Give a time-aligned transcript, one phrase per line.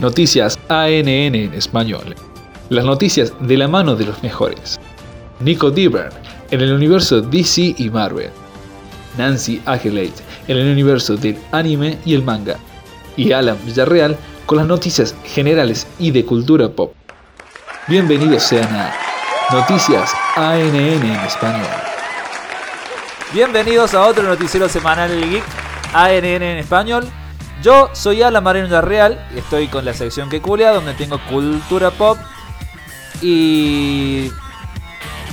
[0.00, 2.16] Noticias ANN en español.
[2.70, 4.80] Las noticias de la mano de los mejores.
[5.40, 6.10] Nico Dibern
[6.50, 8.30] en el universo DC y Marvel.
[9.18, 12.56] Nancy Aguilate en el universo del anime y el manga.
[13.14, 14.16] Y Alan Villarreal
[14.46, 16.94] con las noticias generales y de cultura pop.
[17.86, 18.94] Bienvenidos sean a
[19.52, 21.68] Noticias ANN en español.
[23.34, 25.44] Bienvenidos a otro noticiero semanal del Geek,
[25.92, 27.06] ANN en español.
[27.62, 31.90] Yo soy Alan Marino Villarreal y estoy con la sección que culea, donde tengo cultura
[31.90, 32.18] pop
[33.20, 34.30] y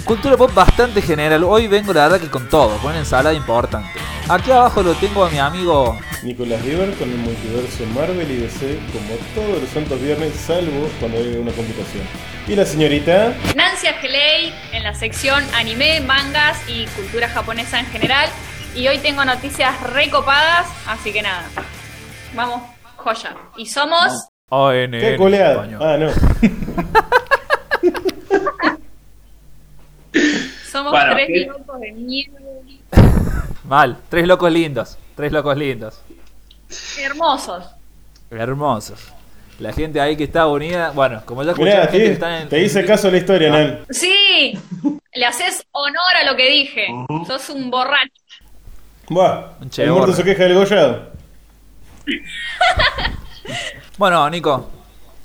[0.03, 1.45] cultura pop bastante general.
[1.45, 3.97] Hoy vengo la verdad que con todo, con una ensalada importante.
[4.27, 8.77] Aquí abajo lo tengo a mi amigo Nicolás River con el multiverso Marvel y DC
[8.91, 12.03] como todos los santos viernes, salvo cuando hay una complicación.
[12.45, 13.33] Y la señorita.
[13.55, 18.29] Nancy Ageley en la sección anime, mangas y cultura japonesa en general.
[18.75, 21.45] Y hoy tengo noticias recopadas, así que nada.
[22.37, 22.61] Vamos,
[22.97, 23.35] joya.
[23.57, 24.27] Y somos.
[24.51, 25.67] ANN ¿Qué coleada?
[25.81, 26.11] Ah, no.
[30.71, 31.45] Somos Bueno, tres ¿qué?
[31.47, 32.39] locos de mierda.
[33.63, 35.99] Mal, tres locos lindos, tres locos lindos.
[36.99, 37.65] Hermosos.
[38.29, 38.99] Hermosos.
[39.59, 42.13] La gente ahí que está unida, bueno, como ya escuché, Mirá, la gente que te,
[42.13, 42.49] está en...
[42.49, 43.79] te hice caso a la historia, Nan.
[43.89, 44.53] Sí,
[45.13, 46.85] le haces honor a lo que dije.
[47.25, 48.11] Sos un borracho.
[49.09, 51.16] Buah, Un el muerto se queja del gollado.
[53.97, 54.69] Bueno, Nico,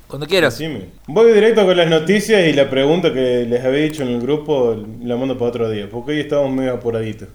[0.07, 0.57] cuando quieras.
[0.59, 0.89] Decime.
[1.07, 4.77] Voy directo con las noticias y la pregunta que les había dicho en el grupo
[5.03, 7.29] la mando para otro día, porque hoy estamos medio apuraditos.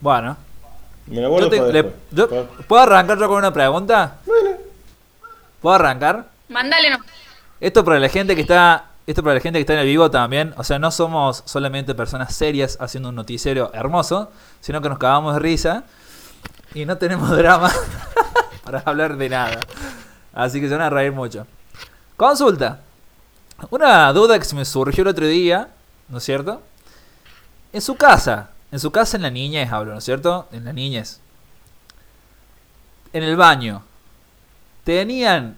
[0.00, 0.36] Bueno,
[1.06, 1.94] Me la guardo yo te- para le- después.
[2.12, 4.16] yo- Pa- ¿puedo arrancar yo con una pregunta?
[5.60, 6.26] ¿Puedo arrancar?
[6.48, 6.98] Mándale no.
[7.60, 10.10] Esto para la gente que está, esto para la gente que está en el vivo
[10.10, 14.98] también, o sea, no somos solamente personas serias haciendo un noticiero hermoso, sino que nos
[14.98, 15.84] cagamos de risa
[16.74, 17.70] y no tenemos drama
[18.64, 19.60] para hablar de nada.
[20.32, 21.46] Así que se van a reír mucho.
[22.16, 22.80] Consulta.
[23.70, 25.68] Una duda que se me surgió el otro día,
[26.08, 26.62] ¿no es cierto?
[27.72, 30.48] En su casa, en su casa en la niñez hablo, ¿no es cierto?
[30.52, 31.20] En la niñez.
[33.12, 33.82] En el baño.
[34.84, 35.56] Tenían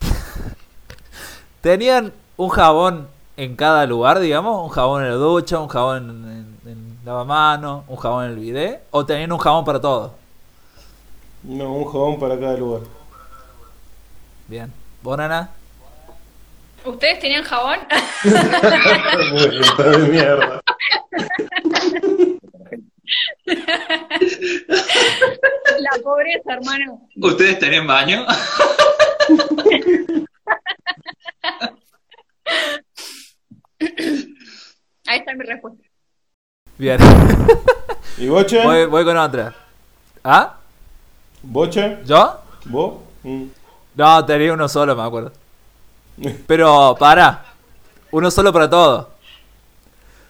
[1.60, 6.58] Tenían un jabón en cada lugar, digamos, un jabón en la ducha, un jabón en,
[6.66, 10.21] en, en lavamanos, un jabón en el bidet, o tenían un jabón para todo.
[11.42, 12.82] No, un jabón para cada lugar.
[14.46, 14.72] Bien.
[15.02, 15.50] ¿Vos, Nana?
[16.84, 17.78] ¿Ustedes tenían jabón?
[18.22, 20.60] De mierda.
[25.78, 27.08] La pobreza, hermano.
[27.16, 28.24] ¿Ustedes tenían baño?
[35.06, 35.84] Ahí está mi respuesta.
[36.78, 36.98] Bien.
[38.18, 38.44] ¿Y voy,
[38.86, 39.54] voy con otra.
[40.22, 40.61] ¿Ah?
[41.42, 42.00] ¿Bocha?
[42.04, 42.38] ¿Yo?
[42.66, 42.94] ¿Vos?
[43.22, 43.44] Mm.
[43.94, 45.32] No, tenía uno solo, me acuerdo.
[46.46, 47.44] Pero, para.
[48.10, 49.10] Uno solo para todo.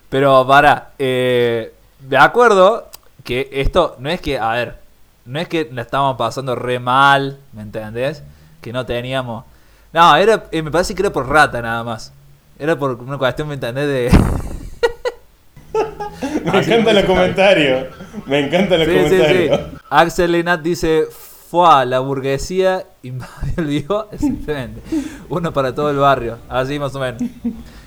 [0.09, 0.91] Pero, para.
[0.99, 2.89] Eh, de acuerdo
[3.23, 4.79] que esto no es que, a ver,
[5.25, 8.23] no es que la estábamos pasando re mal, ¿me entendés?
[8.61, 9.45] Que no teníamos...
[9.93, 12.13] No, era, eh, me parece que era por rata nada más.
[12.59, 13.87] Era por una cuestión, ¿me entendés?
[13.87, 14.11] De...
[16.53, 17.87] Me encantan los comentarios.
[18.27, 19.09] Me encantan los Sí, sí, sí.
[19.09, 19.61] comentarios.
[19.91, 21.07] Axel Lenat dice,
[21.51, 24.09] fue la burguesía invadió el viejo.
[24.13, 24.81] Exactamente.
[25.29, 26.39] Uno para todo el barrio.
[26.49, 27.23] Así más o menos.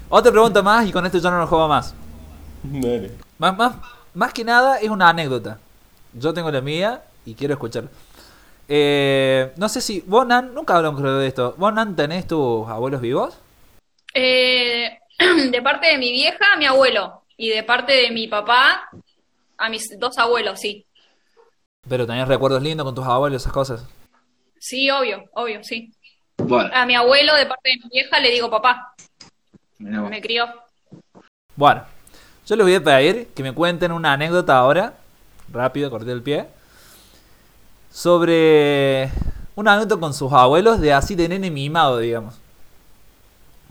[0.09, 1.95] Otra pregunta más y con esto ya no nos juego más.
[2.63, 3.11] Dale.
[3.37, 3.75] Más, más,
[4.13, 5.57] más que nada es una anécdota.
[6.13, 7.85] Yo tengo la mía y quiero escuchar.
[8.67, 11.55] Eh, no sé si vos, Nan, nunca hablamos creo de esto.
[11.57, 13.37] ¿Vos, Nan, tenés tus abuelos vivos?
[14.13, 14.97] Eh,
[15.51, 17.21] de parte de mi vieja, mi abuelo.
[17.37, 18.89] Y de parte de mi papá,
[19.57, 20.85] a mis dos abuelos, sí.
[21.87, 23.85] Pero tenés recuerdos lindos con tus abuelos, esas cosas.
[24.59, 25.91] Sí, obvio, obvio, sí.
[26.37, 28.93] Bueno, A mi abuelo, de parte de mi vieja, le digo papá.
[29.77, 30.47] Me crió.
[31.55, 31.83] Bueno,
[32.45, 34.93] yo les voy a pedir que me cuenten una anécdota ahora,
[35.51, 36.47] rápido, corté el pie,
[37.91, 39.09] sobre
[39.55, 42.35] una anécdota con sus abuelos de así de nene mimado, digamos.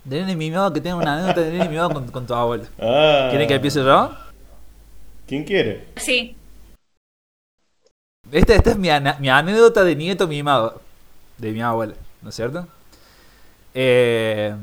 [0.04, 2.68] De nene mimado, que tenga una anécdota de nene mimado con, con tus abuelos.
[2.78, 3.28] Ah.
[3.30, 4.10] ¿Quieren que empiece yo?
[5.26, 5.86] ¿Quién quiere?
[5.96, 6.36] Sí.
[8.30, 10.80] Esta, esta es mi anécdota de nieto mimado
[11.38, 12.66] de mi abuela, ¿no es cierto?
[13.74, 14.54] Eh,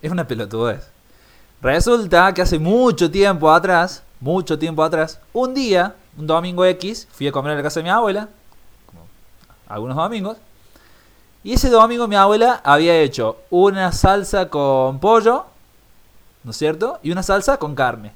[0.00, 0.90] es una pelotudez.
[1.60, 7.26] Resulta que hace mucho tiempo atrás, mucho tiempo atrás, un día, un domingo X, fui
[7.26, 8.28] a comer a la casa de mi abuela,
[8.86, 9.06] como
[9.66, 10.36] algunos domingos,
[11.48, 15.46] y ese domingo mi abuela había hecho una salsa con pollo,
[16.44, 16.98] ¿no es cierto?
[17.02, 18.12] Y una salsa con carne.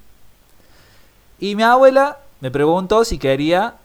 [1.39, 3.77] Y mi abuela me preguntó si quería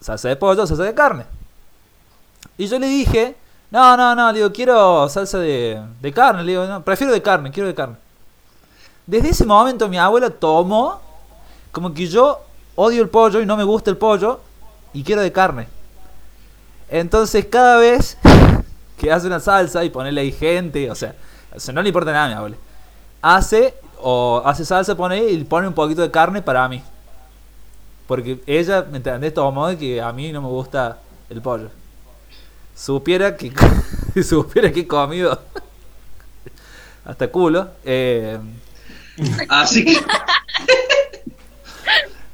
[0.00, 1.26] salsa de pollo o salsa de carne.
[2.56, 3.36] Y yo le dije,
[3.70, 6.42] No, no, no, le digo, quiero salsa de, de carne.
[6.42, 7.96] Le digo, no, prefiero de carne, quiero de carne.
[9.06, 11.02] Desde ese momento mi abuela tomó
[11.70, 12.40] como que yo
[12.76, 14.40] odio el pollo y no me gusta el pollo
[14.94, 15.68] y quiero de carne.
[16.88, 18.16] Entonces cada vez
[18.98, 21.14] que hace una salsa y ponerle ahí gente, o sea,
[21.54, 22.56] o sea, no le importa nada a mi abuela.
[23.22, 26.82] Hace o hace salsa, pone y pone un poquito de carne para mí.
[28.06, 29.34] Porque ella, ¿me entendés?
[29.34, 30.98] Tomó de que a mí no me gusta
[31.28, 31.70] el pollo.
[32.74, 33.52] Supiera que
[34.22, 35.40] supiera que he comido
[37.04, 37.68] hasta culo.
[37.84, 38.38] eh,
[39.48, 39.98] Así que.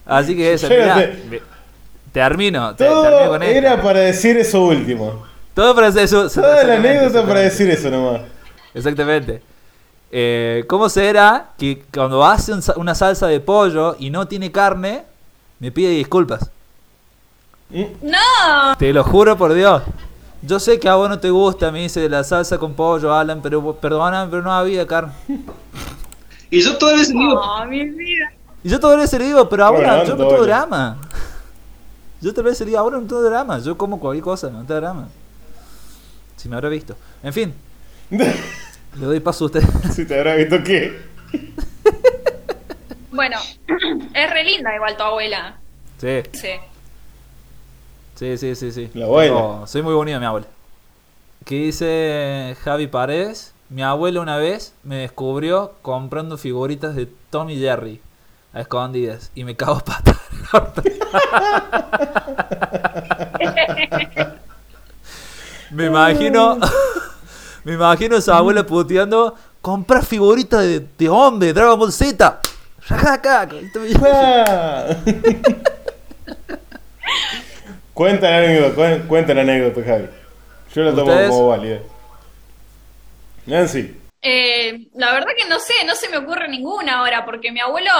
[0.04, 0.96] así que eso, mirá,
[2.12, 3.44] termino, te- termino Todo esto.
[3.44, 5.24] era para decir eso último.
[5.54, 6.28] Todo para hacer eso.
[6.28, 8.22] Toda la anécdota para decir eso nomás.
[8.74, 9.42] Exactamente.
[10.10, 15.04] Eh, ¿Cómo será que cuando hace una salsa de pollo y no tiene carne,
[15.58, 16.50] me pide disculpas?
[17.70, 19.82] Mm, No, Te lo juro por Dios.
[20.42, 23.40] Yo sé que a vos no te gusta, me dice la salsa con pollo, Alan,
[23.40, 25.12] pero perdóname, pero no había carne.
[26.50, 28.32] Y yo todas veces digo, no, mi vida.
[28.64, 30.98] Y yo todavía se le digo, pero ahora yo no tengo drama.
[32.20, 33.58] Yo tal vez le digo, ahora no tengo drama.
[33.60, 35.08] Yo como cualquier cosa, no tengo drama.
[36.42, 36.96] Si me habrá visto.
[37.22, 37.54] En fin,
[38.10, 39.62] le doy paso a usted.
[39.92, 41.00] Si te habrá visto qué.
[43.12, 43.36] Bueno,
[44.14, 45.56] es re linda igual tu abuela.
[46.00, 46.48] Sí, Sí.
[48.16, 48.72] sí, sí, sí.
[48.72, 48.90] sí.
[48.94, 49.66] La abuela.
[49.66, 50.46] Soy muy bonito, mi abuela.
[51.44, 53.52] ¿Qué dice Javi Paredes?
[53.68, 58.00] Mi abuela una vez me descubrió comprando figuritas de Tom y Jerry
[58.54, 60.16] a escondidas y me cago patas.
[65.72, 66.58] me imagino,
[67.64, 72.40] me imagino a su abuela puteando, comprar figuritas de, de hombre, Dragon Ball Z.
[77.94, 80.08] Cuenta la anécdota, cuen- cuenta la anécdota, Javi.
[80.74, 81.28] Yo la tomo ¿Ustedes?
[81.28, 81.78] como válida.
[83.46, 83.96] Nancy.
[84.22, 87.90] Eh, la verdad que no sé, no se me ocurre ninguna ahora, porque mi abuelo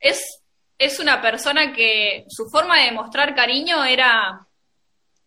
[0.00, 0.40] es,
[0.78, 4.46] es una persona que su forma de mostrar cariño era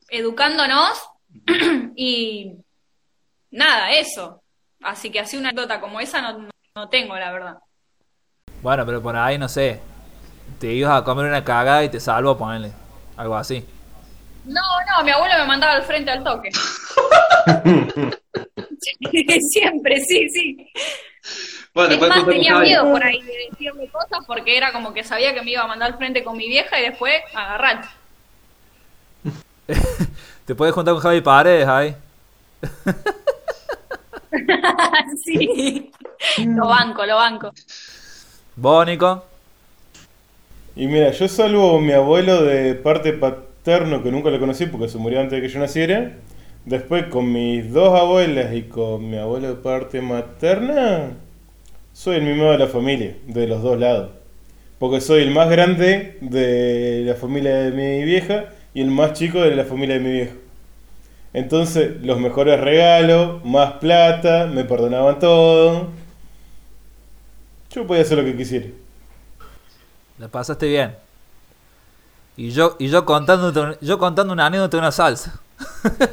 [0.10, 0.98] educándonos
[1.96, 2.54] y
[3.52, 4.42] nada, eso.
[4.82, 7.58] Así que así una anécdota como esa no, no tengo, la verdad.
[8.62, 9.82] Bueno, pero por ahí, no sé.
[10.60, 12.72] Te ibas a comer una cagada y te salvo, ponele.
[13.18, 13.66] Algo así.
[14.46, 16.50] No, no, mi abuelo me mandaba al frente al toque.
[19.52, 20.72] Siempre, sí, sí.
[21.74, 25.34] bueno, Es más, tenía miedo por ahí de decirle cosas porque era como que sabía
[25.34, 27.88] que me iba a mandar al frente con mi vieja y después agarrate.
[30.50, 31.96] Te puedes juntar con Javi Paredes ahí.
[35.24, 35.92] sí.
[36.40, 37.52] Lo banco, lo banco.
[38.56, 39.26] Vos, Nico.
[40.76, 44.90] Y mira, yo salvo a mi abuelo de parte paterno, que nunca lo conocí porque
[44.90, 46.14] se murió antes de que yo naciera.
[46.66, 51.12] Después con mis dos abuelas y con mi abuelo de parte materna,
[51.94, 54.10] soy el mismo de la familia, de los dos lados.
[54.80, 59.40] Porque soy el más grande de la familia de mi vieja y el más chico
[59.40, 60.34] de la familia de mi viejo.
[61.34, 65.90] Entonces, los mejores regalos, más plata, me perdonaban todo.
[67.70, 68.68] Yo podía hacer lo que quisiera.
[70.18, 70.96] La pasaste bien.
[72.36, 75.40] Y yo, y yo contando, yo contando una anécdota de una salsa.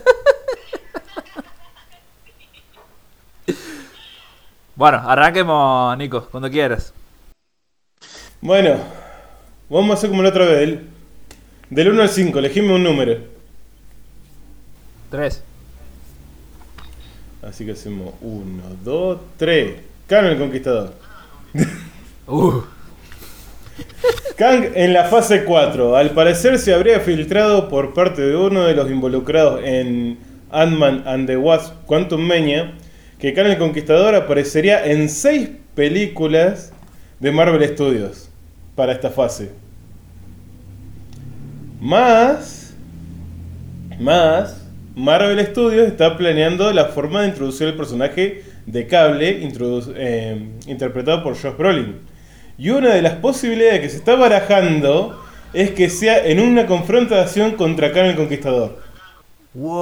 [4.77, 6.93] bueno, arranquemos, Nico, cuando quieras.
[8.41, 8.77] Bueno,
[9.71, 10.81] vamos a hacer como la otra vez.
[11.71, 13.19] Del, del 1 al 5, elegime un número.
[15.11, 15.43] Tres.
[17.43, 19.75] Así que hacemos 1, 2, 3.
[20.07, 20.95] Kang el Conquistador.
[22.27, 22.61] Uh,
[24.37, 25.97] Kang en la fase 4.
[25.97, 30.19] Al parecer se habría filtrado por parte de uno de los involucrados en
[30.51, 32.75] Ant-Man and the Wasp Quantum Mania
[33.19, 36.73] que Kang el Conquistador aparecería en 6 películas
[37.21, 38.29] de Marvel Studios
[38.75, 39.51] para esta fase.
[41.81, 42.75] Más,
[44.01, 44.63] más,
[44.95, 49.47] Marvel Studios está planeando la forma de introducir el personaje de Cable,
[49.95, 52.01] eh, interpretado por Josh Brolin.
[52.57, 57.53] Y una de las posibilidades que se está barajando es que sea en una confrontación
[57.57, 58.79] contra Khan el Conquistador.
[59.53, 59.77] wow.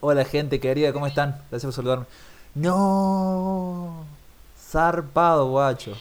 [0.00, 1.36] Hola, gente querida, ¿cómo están?
[1.50, 2.04] Gracias por saludarme.
[2.54, 4.04] No.
[4.58, 5.96] Zarpado, guacho.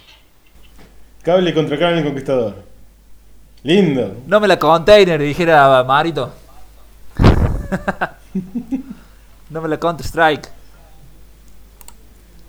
[1.21, 2.72] Cable contra Khan el Conquistador.
[3.63, 4.17] Lindo.
[4.27, 6.33] No me la container, dijera Marito.
[9.49, 10.49] no me la Counter Strike.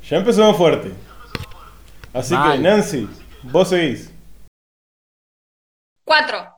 [0.08, 0.92] Ya empezamos fuerte.
[2.12, 2.52] Así Mal.
[2.52, 3.08] que Nancy,
[3.42, 4.12] vos seguís.
[6.04, 6.48] Cuatro.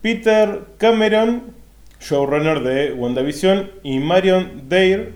[0.00, 1.54] Peter Cameron
[2.02, 5.14] showrunner de WandaVision, y Marion Dare,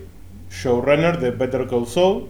[0.49, 2.29] showrunner de Better Call Saul,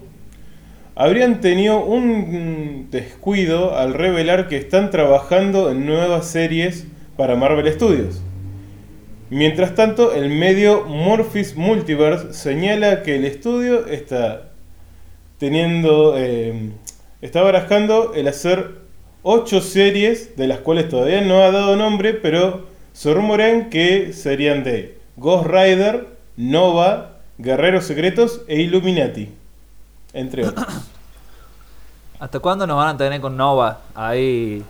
[0.99, 8.23] habrían tenido un descuido al revelar que están trabajando en nuevas series para Marvel Studios.
[9.29, 14.49] Mientras tanto, el medio Morphis Multiverse señala que el estudio está
[15.37, 16.71] teniendo, eh,
[17.21, 18.77] está barajando el hacer
[19.21, 24.63] 8 series, de las cuales todavía no ha dado nombre, pero se rumorean que serían
[24.63, 29.29] de Ghost Rider, Nova, Guerreros Secretos e Illuminati,
[30.17, 30.65] entre otros.
[32.19, 33.81] ¿Hasta cuándo nos van a tener con Nova?
[33.93, 34.63] Ahí.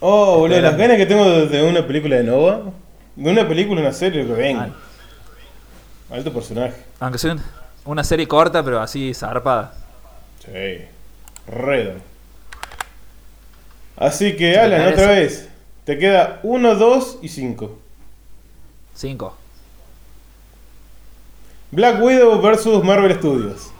[0.00, 2.62] Oh, boludo, las ganas que tengo de, una película de Nova.
[3.14, 4.70] De una película, una serie, que venga.
[6.10, 6.74] Alto personaje.
[7.00, 7.42] Aunque sea un-
[7.84, 9.74] una serie corta, pero así zarpada.
[10.44, 10.84] Sí.
[11.46, 11.94] Redo.
[13.96, 15.48] Así que, Alan, otra vez.
[15.84, 17.78] Te queda 1, 2 y 5.
[18.94, 19.36] 5.
[21.70, 23.70] Black Widow vs Marvel Studios.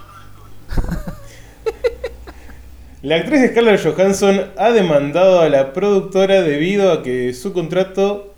[3.03, 8.35] La actriz Scarlett Johansson ha demandado a la productora debido a que su contrato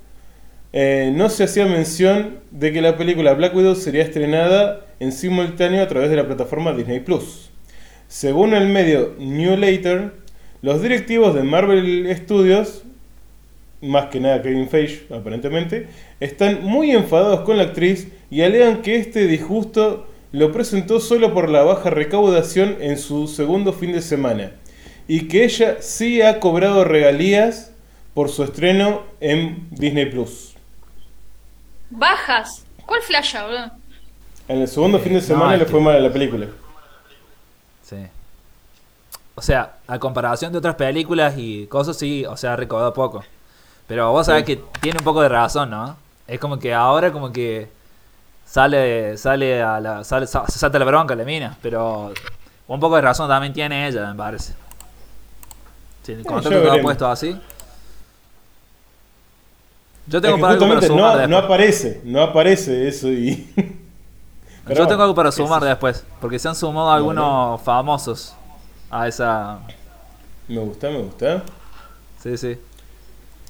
[0.74, 5.82] eh, no se hacía mención de que la película Black Widow sería estrenada en simultáneo
[5.82, 7.50] a través de la plataforma Disney Plus.
[8.06, 10.12] Según el medio New Later,
[10.60, 12.82] los directivos de Marvel Studios,
[13.80, 15.86] más que nada Kevin Feige aparentemente,
[16.20, 21.48] están muy enfadados con la actriz y alegan que este disgusto lo presentó solo por
[21.48, 24.52] la baja recaudación en su segundo fin de semana
[25.08, 27.72] y que ella sí ha cobrado regalías
[28.14, 30.54] por su estreno en Disney Plus.
[31.90, 32.64] Bajas.
[32.86, 33.70] ¿Cuál flasha, boludo?
[34.48, 36.46] En el segundo Eh, fin de semana le que- fue mal a la película.
[37.82, 37.96] Sí.
[39.34, 43.24] O sea, a comparación de otras películas y cosas, sí, o sea, ha recaudado poco.
[43.86, 44.56] Pero vos sabés Sí.
[44.56, 45.96] que tiene un poco de razón, ¿no?
[46.28, 47.68] Es como que ahora como que
[48.50, 52.12] sale, sale a la, sale, sa- se salta la bronca la mina, pero
[52.66, 54.54] un poco de razón también tiene ella, me parece.
[56.02, 57.40] Si el contrato estaba puesto así.
[60.06, 61.28] Yo Es tengo que para algo para sumar no, después.
[61.30, 63.52] no aparece, no aparece eso y...
[64.64, 68.34] Pero Yo tengo algo para sumar después, porque se han sumado algunos famosos
[68.90, 69.58] a esa...
[70.48, 71.42] Me gusta, me gusta.
[72.22, 72.58] Sí, sí.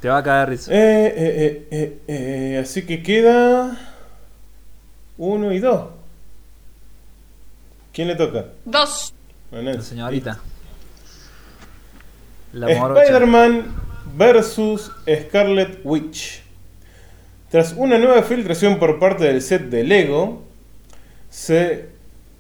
[0.01, 0.71] Te va a caer risa.
[0.73, 2.01] Eh, eh, eh, eh,
[2.57, 3.90] eh, así que queda...
[5.21, 5.91] Uno y dos.
[7.93, 8.47] ¿Quién le toca?
[8.65, 9.13] Dos.
[9.53, 10.41] La señorita.
[12.55, 13.67] Spider-Man
[14.17, 14.91] vs.
[15.27, 16.41] Scarlet Witch.
[17.51, 20.43] Tras una nueva filtración por parte del set de Lego,
[21.29, 21.91] se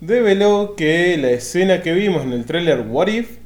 [0.01, 3.37] develó que la escena que vimos en el tráiler What If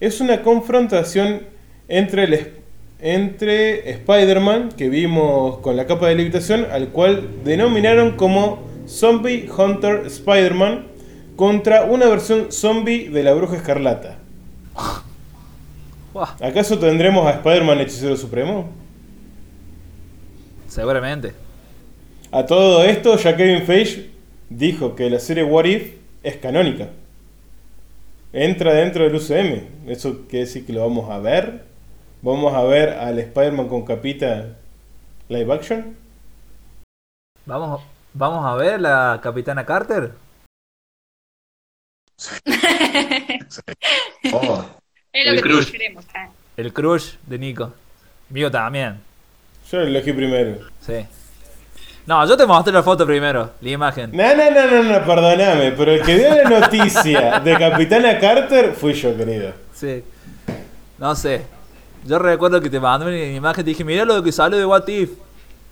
[0.00, 1.44] es una confrontación
[1.88, 2.52] entre, el,
[3.00, 10.06] entre Spider-Man que vimos con la capa de levitación, al cual denominaron como Zombie Hunter
[10.06, 10.86] Spider-Man,
[11.36, 14.18] contra una versión zombie de la Bruja Escarlata.
[16.40, 18.82] ¿Acaso tendremos a Spider-Man Hechicero Supremo?
[20.72, 21.34] seguramente.
[22.30, 24.10] A todo esto, ya Kevin Feige
[24.48, 26.88] dijo que la serie What If es canónica.
[28.32, 29.90] Entra dentro del UCM.
[29.90, 31.64] ¿Eso quiere decir que lo vamos a ver?
[32.22, 34.56] ¿Vamos a ver al Spider-Man con capita
[35.28, 35.96] live action?
[37.44, 37.82] Vamos,
[38.14, 40.12] vamos a ver la Capitana Carter.
[44.32, 44.64] Oh,
[45.12, 45.70] Es lo El que crush.
[45.70, 46.04] queremos.
[46.14, 46.28] ah.
[46.56, 47.72] El crush de Nico.
[48.30, 48.98] Mío también.
[49.70, 50.66] Yo lo elegí primero.
[50.80, 51.04] Sí.
[52.06, 54.10] No, yo te mostré la foto primero, la imagen.
[54.12, 58.72] No, no, no, no, no, perdóname, pero el que dio la noticia de Capitana Carter
[58.74, 59.52] fui yo, querido.
[59.74, 60.02] Sí.
[60.98, 61.42] No sé.
[62.04, 64.66] Yo recuerdo que te mandé una imagen y te dije, mirá lo que salió de
[64.66, 65.10] What If.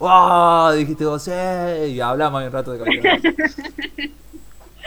[0.00, 0.72] ¡Wow!
[0.72, 1.30] Dijiste vos, "Sí",
[1.88, 3.20] Y hablamos ahí un rato de Capitana.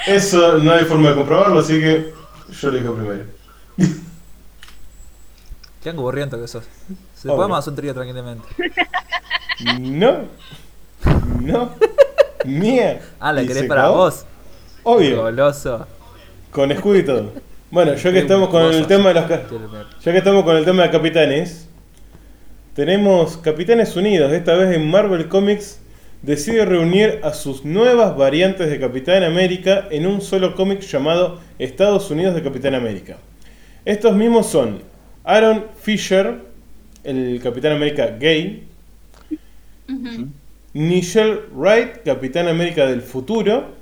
[0.07, 2.13] Eso no hay forma de comprobarlo, así que
[2.59, 3.23] yo lo dije primero.
[5.81, 6.65] Qué angurriento que sos.
[7.15, 7.35] Se Obvio.
[7.37, 8.47] podemos hacer un trío tranquilamente.
[9.79, 10.25] No,
[11.41, 11.69] no,
[12.45, 13.01] mía.
[13.19, 13.97] Ah, la querés para acabó.
[13.97, 14.25] vos.
[14.83, 15.85] Obvio, Goloso.
[16.51, 17.31] con escudo y todo.
[17.69, 20.83] Bueno, ya que estamos con el tema de los ya que estamos con el tema
[20.83, 21.67] de capitanes,
[22.73, 24.31] tenemos Capitanes Unidos.
[24.31, 25.79] Esta vez en Marvel Comics
[26.21, 32.09] decide reunir a sus nuevas variantes de Capitán América en un solo cómic llamado Estados
[32.09, 33.17] Unidos de Capitán América.
[33.85, 34.81] Estos mismos son
[35.23, 36.39] Aaron Fisher,
[37.03, 38.63] el Capitán América gay,
[40.73, 43.75] Nichelle Wright, Capitán América del futuro,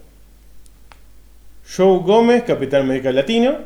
[1.78, 3.60] Joe Gómez, Capitán América latino,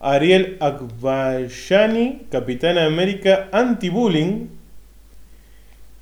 [0.00, 4.48] Ariel Akbayani, Capitán América anti-bullying,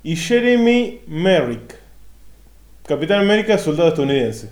[0.03, 1.75] y Jeremy Merrick.
[2.85, 4.51] Capitán América, soldado estadounidense.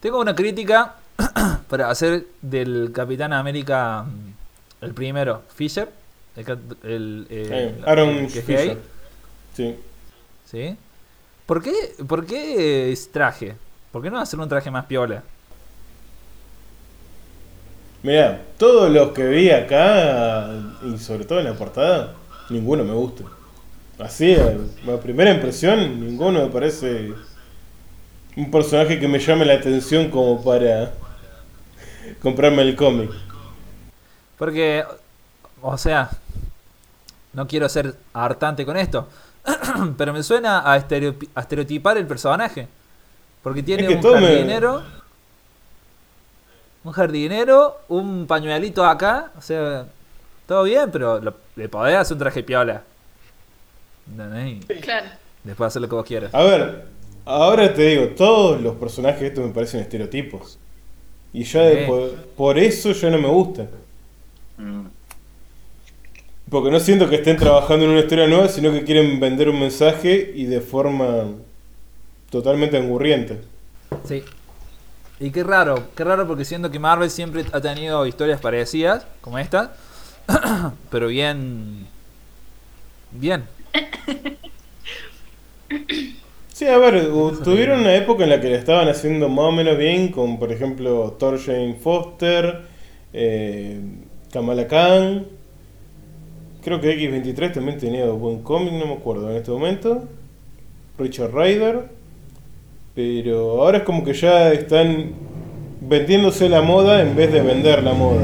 [0.00, 0.96] Tengo una crítica
[1.68, 5.88] para hacer del Capitán América, mm, el primero, Fisher.
[6.34, 8.78] El, el, Aaron el que gay, Fisher.
[9.54, 9.76] Sí.
[10.44, 10.76] ¿Sí?
[11.46, 11.72] ¿Por qué,
[12.08, 13.54] ¿Por qué es traje?
[13.92, 15.22] ¿Por qué no hacer un traje más piola?
[18.04, 20.50] Mirá, todos los que vi acá,
[20.84, 22.14] y sobre todo en la portada,
[22.50, 23.24] ninguno me gusta.
[23.98, 24.54] Así, a,
[24.92, 27.14] a primera impresión, ninguno me parece
[28.36, 30.92] un personaje que me llame la atención como para
[32.22, 33.10] comprarme el cómic.
[34.38, 34.84] Porque,
[35.62, 36.10] o sea,
[37.32, 39.08] no quiero ser hartante con esto,
[39.98, 42.68] pero me suena a, estereotipar el personaje.
[43.42, 44.82] Porque tiene Es que un me- jardinero,
[46.84, 49.86] un jardinero, un pañuelito acá, o sea,
[50.46, 52.82] todo bien, pero lo- le podés hacer un traje piola.
[54.10, 54.64] ¿Entendés?
[54.78, 55.06] Y Claro.
[55.42, 56.34] Después hacer lo que vos quieras.
[56.34, 56.86] A ver,
[57.24, 60.58] ahora te digo, todos los personajes de estos me parecen estereotipos.
[61.32, 61.58] Y Sí.
[61.86, 63.68] por, por eso ya no me gustan.
[64.58, 64.86] Mm.
[66.50, 69.58] Porque no siento que estén trabajando en una historia nueva, sino que quieren vender un
[69.58, 71.24] mensaje y de forma
[72.30, 73.40] totalmente angurriente.
[74.06, 74.22] Sí.
[75.20, 79.38] Y qué raro, qué raro porque siento que Marvel siempre ha tenido historias parecidas, como
[79.38, 79.74] esta,
[80.90, 81.86] pero bien...
[83.12, 83.44] Bien.
[86.54, 87.08] Sí, a ver,
[87.42, 90.52] tuvieron una época en la que la estaban haciendo más o menos bien, con por
[90.52, 92.60] ejemplo Thor Jane Foster,
[93.12, 93.80] eh,
[94.32, 95.26] Kamala Khan.
[96.62, 100.04] Creo que X23 también tenía buen cómic, no me acuerdo en este momento.
[100.96, 101.88] Richard Ryder.
[102.94, 105.10] Pero ahora es como que ya están
[105.80, 108.22] vendiéndose la moda en vez de vender la moda.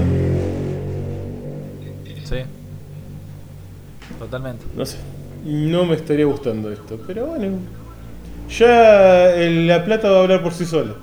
[2.25, 2.37] Sí.
[4.19, 4.65] Totalmente.
[4.77, 4.99] No sé,
[5.45, 7.59] no me estaría gustando esto, pero bueno.
[8.57, 10.95] Ya el- la plata va a hablar por sí sola.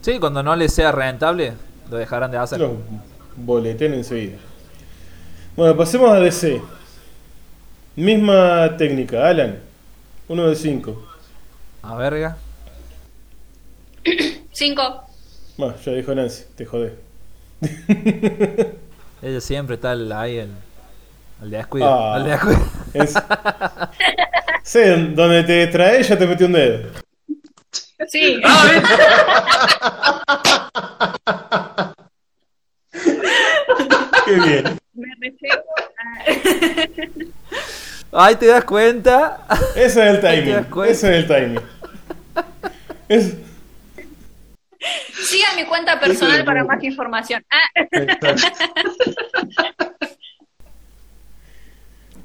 [0.00, 1.52] Sí, cuando no les sea rentable,
[1.90, 2.60] lo dejarán de hacer.
[2.60, 2.72] Los
[3.36, 4.36] boleteen enseguida.
[5.56, 6.60] Bueno, pasemos a DC.
[7.96, 9.58] Misma técnica, Alan.
[10.28, 11.02] Uno de cinco.
[11.86, 12.36] A verga.
[14.52, 15.04] Cinco.
[15.56, 16.94] Bueno, ya dijo Nancy, te jodé.
[19.22, 20.50] Ella siempre está ahí, el,
[21.42, 21.86] el descuido.
[21.88, 22.16] Ah.
[22.18, 22.60] El descuido.
[22.92, 23.14] Es-
[24.66, 24.80] Sí,
[25.14, 26.88] donde te trae ya te metió un dedo.
[28.08, 28.40] Sí.
[34.24, 34.78] Qué bien.
[34.94, 35.34] Me
[38.12, 39.44] Ahí te das cuenta.
[39.74, 40.66] Ese es el timing.
[40.86, 41.60] Ese es el timing.
[43.08, 43.34] Es-
[45.28, 47.42] Sigan mi cuenta personal para más información.
[47.50, 47.68] Ah,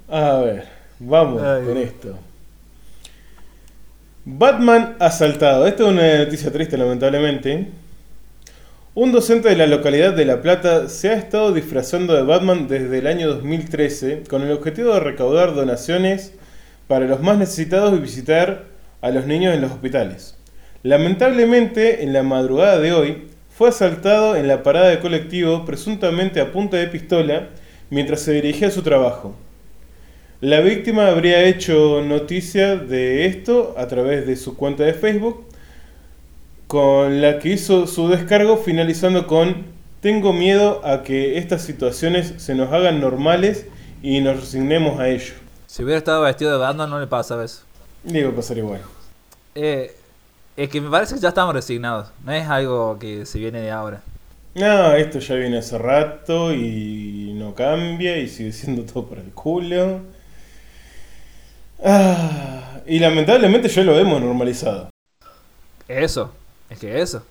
[0.09, 0.67] A ver,
[0.99, 1.63] vamos Ay.
[1.65, 2.19] con esto.
[4.25, 5.65] Batman asaltado.
[5.67, 7.67] Esta es una noticia triste, lamentablemente.
[8.95, 12.97] Un docente de la localidad de La Plata se ha estado disfrazando de Batman desde
[12.97, 16.33] el año 2013 con el objetivo de recaudar donaciones
[16.87, 18.65] para los más necesitados y visitar
[19.01, 20.35] a los niños en los hospitales.
[20.83, 26.51] Lamentablemente, en la madrugada de hoy, fue asaltado en la parada de colectivo presuntamente a
[26.51, 27.49] punta de pistola
[27.89, 29.35] mientras se dirigía a su trabajo.
[30.41, 35.43] La víctima habría hecho noticia de esto a través de su cuenta de Facebook,
[36.67, 39.65] con la que hizo su descargo finalizando con
[39.99, 43.65] Tengo miedo a que estas situaciones se nos hagan normales
[44.01, 45.33] y nos resignemos a ello.
[45.67, 47.63] Si hubiera estado vestido de Batman, no le pasa eso.
[48.03, 48.81] Digo, pasar igual.
[49.55, 49.95] Eh,
[50.55, 52.09] es que me parece que ya estamos resignados.
[52.23, 54.01] No es algo que se viene de ahora.
[54.55, 59.31] No, esto ya viene hace rato y no cambia y sigue siendo todo por el
[59.31, 60.01] culo.
[61.83, 64.89] Ah, y lamentablemente ya lo hemos normalizado.
[65.87, 66.33] Eso,
[66.69, 67.23] es que eso.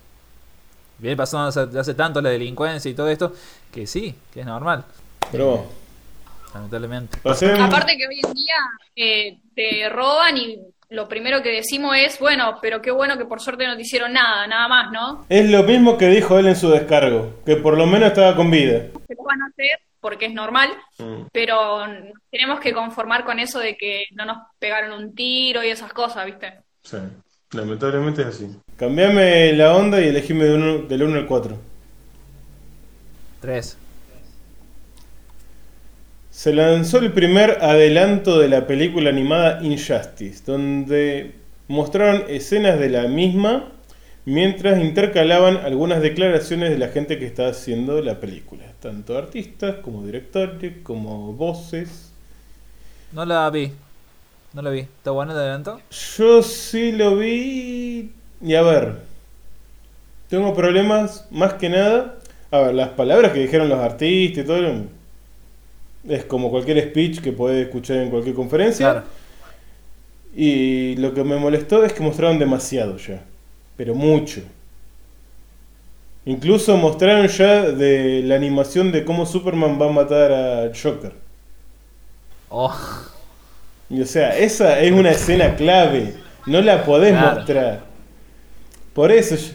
[0.97, 3.33] Viene pasando hace, hace tanto la delincuencia y todo esto,
[3.71, 4.83] que sí, que es normal,
[5.31, 5.63] Pero bueno,
[6.53, 7.17] lamentablemente.
[7.21, 7.59] pasemos.
[7.59, 8.55] Aparte que hoy en día
[8.95, 10.59] eh, te roban y
[10.89, 14.13] lo primero que decimos es, bueno, pero qué bueno que por suerte no te hicieron
[14.13, 15.25] nada, nada más, ¿no?
[15.29, 18.49] Es lo mismo que dijo él en su descargo, que por lo menos estaba con
[18.49, 18.87] vida.
[18.93, 20.69] Lo van a hacer porque es normal,
[21.31, 21.85] pero
[22.31, 26.25] tenemos que conformar con eso de que no nos pegaron un tiro y esas cosas,
[26.25, 26.53] ¿viste?
[26.81, 26.97] Sí,
[27.51, 28.59] lamentablemente es así.
[28.77, 31.57] Cambiame la onda y elegime del 1 al 4.
[33.41, 33.77] Tres.
[36.39, 41.33] Se lanzó el primer adelanto de la película animada Injustice, donde
[41.67, 43.73] mostraron escenas de la misma
[44.23, 50.05] mientras intercalaban algunas declaraciones de la gente que está haciendo la película, tanto artistas como
[50.05, 52.13] directores, como voces
[53.11, 53.73] No la vi.
[54.53, 54.79] No la vi.
[54.79, 55.81] ¿Está bueno el evento?
[56.15, 58.13] Yo sí lo vi.
[58.41, 58.93] Y a ver.
[60.29, 62.15] Tengo problemas más que nada.
[62.49, 64.98] A ver, las palabras que dijeron los artistas y todo.
[66.07, 68.85] Es como cualquier speech que puedes escuchar en cualquier conferencia.
[68.91, 69.05] Claro.
[70.35, 73.21] Y lo que me molestó es que mostraron demasiado ya.
[73.75, 74.41] Pero mucho.
[76.25, 81.13] Incluso mostraron ya de la animación de cómo Superman va a matar a Joker.
[82.49, 82.75] Oh,
[83.89, 86.13] Y o sea, esa es una escena clave.
[86.45, 87.35] No la podés Claro.
[87.37, 87.83] mostrar.
[88.93, 89.35] Por eso.
[89.35, 89.53] yo-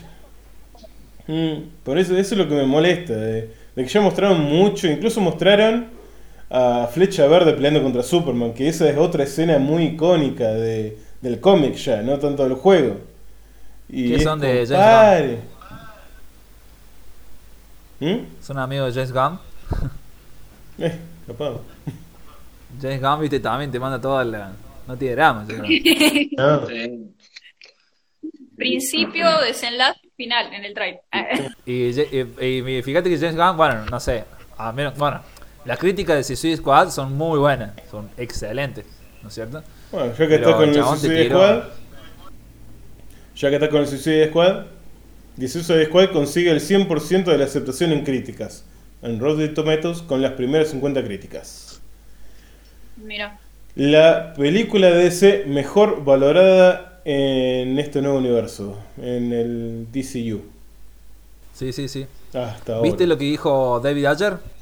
[1.27, 3.15] Mm, por eso, eso es lo que me molesta.
[3.15, 4.87] De, de que ya mostraron mucho.
[4.89, 5.87] Incluso mostraron
[6.51, 8.53] a Flecha Verde peleando contra Superman.
[8.55, 12.97] Que esa es otra escena muy icónica de, del cómic ya, no tanto del juego.
[13.89, 15.39] Y ¿Qué son de James pare.
[18.01, 18.43] ¿Mm?
[18.43, 19.39] son amigos de James Gunn.
[20.77, 21.53] Eh, capaz.
[22.83, 24.53] James Gunn, viste, también te manda toda la.
[24.89, 26.29] No tiene drama, yo creo.
[26.37, 26.67] No.
[26.67, 27.15] Sí.
[28.57, 31.01] Principio, desenlace, final en el trailer.
[31.65, 34.25] Y, y- y fíjate que James Gunn, bueno, no sé.
[34.59, 35.21] A menos, bueno,
[35.65, 37.73] las críticas de Suicide Squad son muy buenas.
[37.91, 38.85] Son excelentes,
[39.23, 39.63] ¿no es cierto?
[39.91, 41.27] Bueno, ya que Pero está con el Suicide.
[41.29, 41.63] Squad.
[43.37, 44.65] Ya que está con el Suicide Squad.
[45.39, 48.65] The Suicide Squad consigue el 100% de la aceptación en críticas.
[49.03, 51.81] En Rotten Tomatoes con las primeras 50 críticas.
[52.97, 53.39] Mira.
[53.75, 58.79] La película de DC mejor valorada en este nuevo universo.
[58.97, 60.43] En el DCU.
[61.53, 62.07] Sí, sí, sí.
[62.33, 62.89] Hasta ahora.
[62.89, 64.54] ¿Viste lo que dijo David Ayer?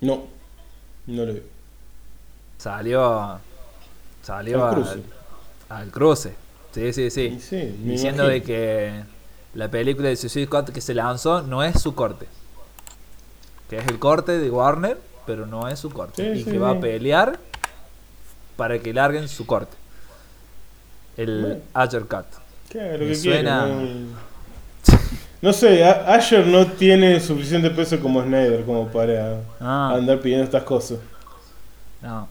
[0.00, 0.24] No.
[1.06, 1.42] No lo vi.
[2.58, 3.38] Salió.
[4.22, 5.02] Salió Al cruce.
[5.68, 6.34] al cruce.
[6.72, 7.28] Sí, sí, sí.
[7.82, 8.28] Diciendo imagino.
[8.28, 9.02] de que
[9.54, 12.26] la película de Suicide Squad que se lanzó no es su corte.
[13.70, 16.22] Que es el corte de Warner, pero no es su corte.
[16.34, 17.38] Sí, y sí, que va a pelear
[18.56, 19.76] para que larguen su corte.
[21.16, 22.06] El Bueno.
[22.08, 22.26] Cut.
[22.74, 24.27] Me que suena- no...
[25.40, 30.44] No sé, A- Asher no tiene suficiente peso como Snyder como para Ah, andar pidiendo
[30.44, 30.98] estas cosas.
[32.02, 32.28] no.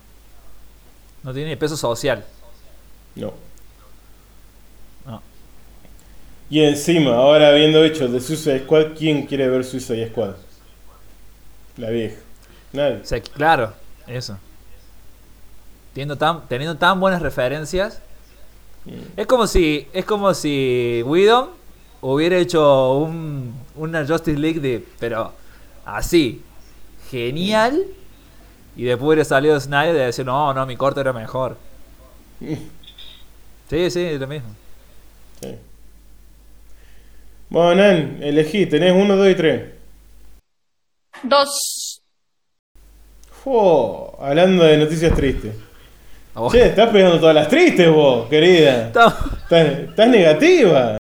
[1.24, 2.24] No tiene peso social.
[3.15, 3.34] No.
[5.06, 5.22] No.
[6.50, 10.36] Y encima, ahora habiendo hecho de Suicide Squad, ¿quién quiere ver Suicide Squad?
[11.76, 12.15] La vieja.
[12.72, 13.02] Nadie.
[13.02, 13.74] O sea, que, claro,
[14.06, 14.38] eso.
[15.93, 18.00] Teniendo tan, teniendo tan buenas referencias.
[18.86, 18.91] Mm.
[19.20, 19.88] Es como si.
[19.93, 21.50] Es como si Widom
[22.01, 24.83] hubiera hecho un, una Justice League de.
[24.99, 25.33] Pero
[25.86, 26.41] así.
[27.10, 27.83] Genial.
[28.75, 31.57] Y después hubiera salido Snyder de decir, no, no, mi corte era mejor.
[33.69, 34.47] Sí, sí, es lo mismo.
[35.41, 35.55] Sí.
[37.49, 39.73] Bueno, Nan, elegí, tenés uno, dos y tres.
[41.23, 41.99] Dos.
[43.43, 45.53] Fua, hablando de noticias tristes.
[46.36, 48.88] Oh, Che, estás pegando todas las tristes vos, querida.
[48.88, 50.97] estás negativa.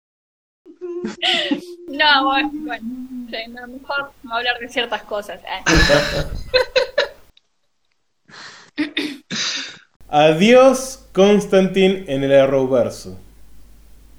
[1.87, 2.85] No, bueno, bueno.
[3.29, 5.39] Sí, no, mejor no hablar de ciertas cosas.
[5.47, 5.63] Ah.
[10.29, 13.19] Adiós, Constantine en el Arrowverso.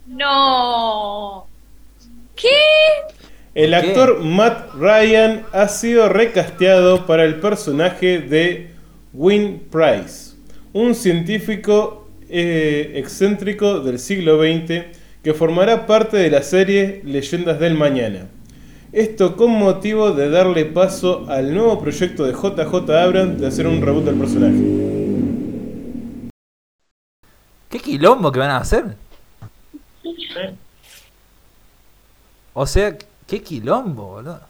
[0.06, 1.46] No.
[2.34, 2.48] ¿Qué?
[3.54, 8.70] El actor Matt Ryan ha sido recasteado para el personaje de
[9.14, 10.34] Win Price,
[10.72, 14.95] un científico eh, excéntrico del siglo XX
[15.26, 18.28] que formará parte de la serie Leyendas del Mañana.
[18.92, 23.82] Esto con motivo de darle paso al nuevo proyecto de JJ Abrams de hacer un
[23.82, 24.54] reboot del personaje.
[27.68, 28.84] ¿Qué quilombo que van a hacer?
[32.54, 34.40] O sea, qué quilombo, boludo.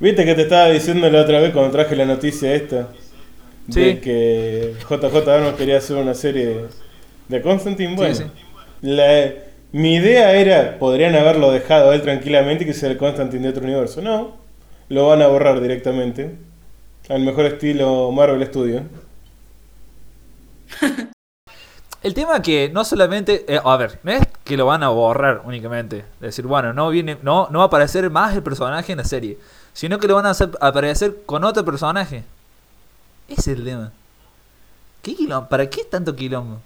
[0.00, 2.88] ¿Viste que te estaba diciendo la otra vez cuando traje la noticia esta?
[3.70, 3.80] Sí.
[3.80, 6.64] De que JJ Abrams quería hacer una serie
[7.28, 7.94] de Constantine.
[7.94, 8.24] Bueno, sí.
[8.80, 9.44] la-
[9.76, 13.50] mi idea era, podrían haberlo dejado a él tranquilamente y que sea el Constantine de
[13.50, 14.00] otro universo.
[14.00, 14.34] No,
[14.88, 16.34] lo van a borrar directamente.
[17.10, 18.84] Al mejor estilo Marvel Studio.
[22.02, 25.42] El tema que no solamente, eh, a ver, no es que lo van a borrar
[25.44, 28.98] únicamente, es decir, bueno, no viene, no, no va a aparecer más el personaje en
[28.98, 29.38] la serie,
[29.72, 32.22] sino que lo van a hacer aparecer con otro personaje.
[33.28, 33.92] Ese es el tema.
[35.02, 35.48] ¿Qué quilombo?
[35.48, 36.60] ¿Para qué tanto quilombo?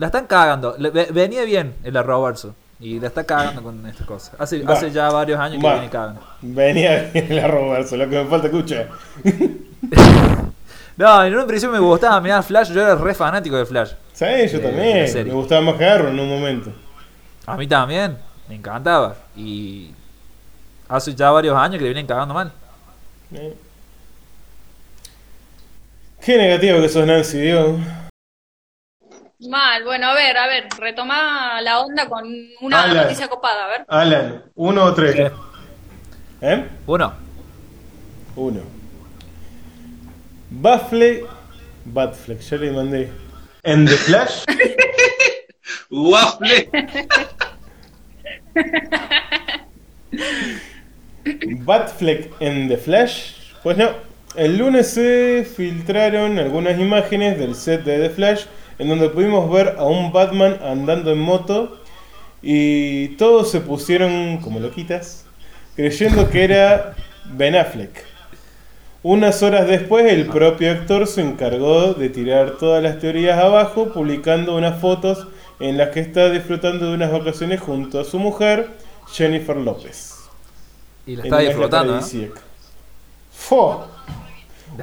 [0.00, 0.76] La están cagando.
[0.78, 4.32] Le- venía bien el arrobarso y la está cagando con estas cosas.
[4.38, 6.22] Hace, hace ya varios años que viene cagando.
[6.40, 8.88] Venía bien la robarse, lo que me falta escucha.
[10.96, 13.92] No, en un principio me gustaba mirar Flash, yo era re fanático de Flash.
[14.12, 14.52] ¿Sabes?
[14.52, 15.10] Yo también.
[15.14, 16.70] Me gustaba más que Arrow en un momento.
[17.46, 19.16] A mí también, me encantaba.
[19.34, 19.92] Y
[20.90, 22.52] hace ya varios años que le vienen cagando mal.
[23.32, 23.54] Eh.
[26.22, 27.78] Qué negativo que sos, Nancy, digo.
[29.48, 32.24] Mal, bueno, a ver, a ver, retoma la onda con
[32.60, 32.96] una Alan.
[33.04, 33.84] noticia copada, a ver.
[33.88, 35.14] Alan, uno o tres.
[35.16, 35.30] ¿Qué?
[36.42, 36.68] ¿Eh?
[36.86, 37.14] Uno.
[38.36, 38.60] Uno.
[40.50, 41.24] Batfleck.
[41.86, 43.08] Batfleck, ya le mandé.
[43.62, 44.44] En The Flash.
[45.90, 46.70] Waffle.
[51.64, 53.32] Batfleck en The Flash.
[53.62, 53.88] Pues no.
[54.36, 58.44] El lunes se filtraron algunas imágenes del set de The Flash
[58.80, 61.76] en donde pudimos ver a un Batman andando en moto
[62.40, 65.26] y todos se pusieron como loquitas
[65.76, 66.94] creyendo que era
[67.26, 68.04] Ben Affleck.
[69.02, 74.56] Unas horas después el propio actor se encargó de tirar todas las teorías abajo publicando
[74.56, 75.26] unas fotos
[75.58, 78.68] en las que está disfrutando de unas vacaciones junto a su mujer
[79.12, 80.16] Jennifer López.
[81.06, 82.40] Y la está una isla disfrutando, paradisíaca.
[83.30, 83.86] ¡Fo!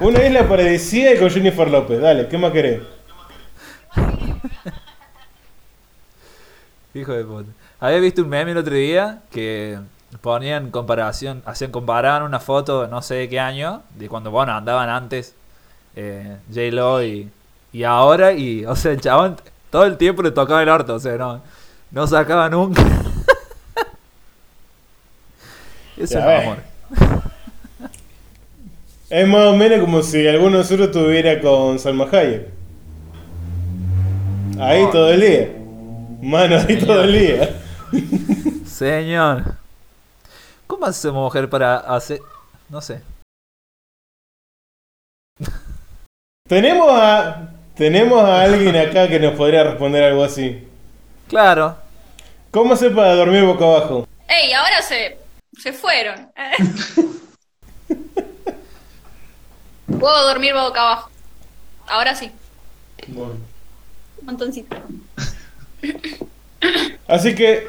[0.00, 2.00] Una isla paradisíaca con Jennifer López.
[2.00, 2.97] Dale, ¿qué más querés?
[6.98, 7.50] Hijo de puta.
[7.80, 9.78] Había visto un meme el otro día que
[10.20, 14.88] ponían comparación, hacían comparaban una foto, no sé de qué año, de cuando bueno, andaban
[14.88, 15.34] antes
[15.96, 17.30] eh, J-Lo y,
[17.72, 19.36] y ahora, y o sea, el chabón
[19.70, 21.42] todo el tiempo le tocaba el orto, o sea, no,
[21.90, 22.82] no sacaba nunca.
[25.96, 26.58] Eso amor.
[29.10, 32.48] Es más o menos como si alguno de nosotros estuviera con Salma Hayek.
[34.60, 35.48] Ahí todo el día.
[36.20, 37.60] Mano, ahí todo el día.
[38.66, 39.56] Señor.
[40.66, 42.20] ¿Cómo hace mujer para hacer,
[42.68, 43.02] no sé?
[46.48, 47.50] Tenemos a.
[47.74, 50.66] Tenemos a alguien acá que nos podría responder algo así.
[51.28, 51.76] Claro,
[52.50, 54.08] ¿Cómo hace para dormir boca abajo?
[54.26, 54.52] ¡Ey!
[54.52, 55.18] Ahora se,
[55.58, 56.32] se fueron.
[60.00, 61.10] Puedo dormir boca abajo.
[61.86, 62.32] Ahora sí.
[63.08, 63.46] Un
[64.22, 64.76] montoncito.
[67.06, 67.68] Así que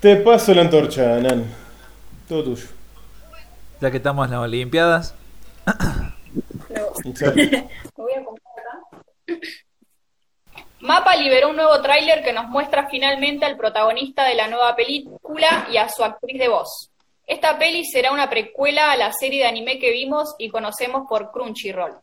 [0.00, 1.44] te paso la antorcha, Nan.
[2.28, 2.66] Todo tuyo.
[3.80, 5.14] ya que estamos en las Olimpiadas.
[7.96, 8.52] Voy a comprar.
[10.80, 15.68] Mapa liberó un nuevo tráiler que nos muestra finalmente al protagonista de la nueva película
[15.70, 16.90] y a su actriz de voz.
[17.26, 21.30] Esta peli será una precuela a la serie de anime que vimos y conocemos por
[21.30, 22.00] Crunchyroll.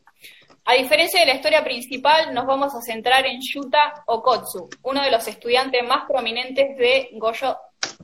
[0.69, 5.09] A diferencia de la historia principal, nos vamos a centrar en Yuta Okotsu, uno de
[5.09, 7.57] los estudiantes más prominentes de Gojo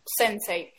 [0.03, 0.73] Sensei.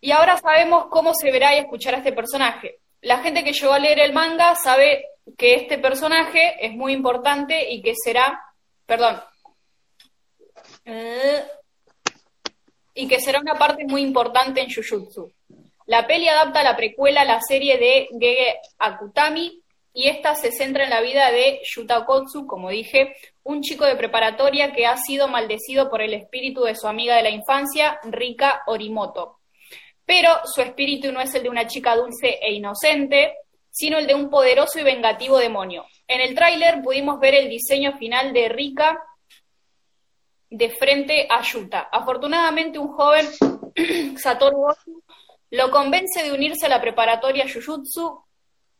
[0.00, 2.78] Y ahora sabemos cómo se verá y escuchar a este personaje.
[3.02, 5.04] La gente que llegó a leer el manga sabe
[5.36, 8.42] que este personaje es muy importante y que será,
[8.86, 9.20] perdón,
[12.94, 15.30] y que será una parte muy importante en Jujutsu.
[15.84, 19.60] La peli adapta la precuela a la serie de Gege Akutami
[19.96, 23.94] y esta se centra en la vida de Yuta Okotsu, como dije, un chico de
[23.94, 28.64] preparatoria que ha sido maldecido por el espíritu de su amiga de la infancia, Rika
[28.66, 29.38] Orimoto.
[30.04, 33.34] Pero su espíritu no es el de una chica dulce e inocente,
[33.70, 35.86] sino el de un poderoso y vengativo demonio.
[36.08, 39.00] En el tráiler pudimos ver el diseño final de Rika
[40.50, 41.88] de frente a Yuta.
[41.92, 43.26] Afortunadamente un joven,
[44.18, 45.02] Satoru Goju,
[45.50, 48.24] lo convence de unirse a la preparatoria Jujutsu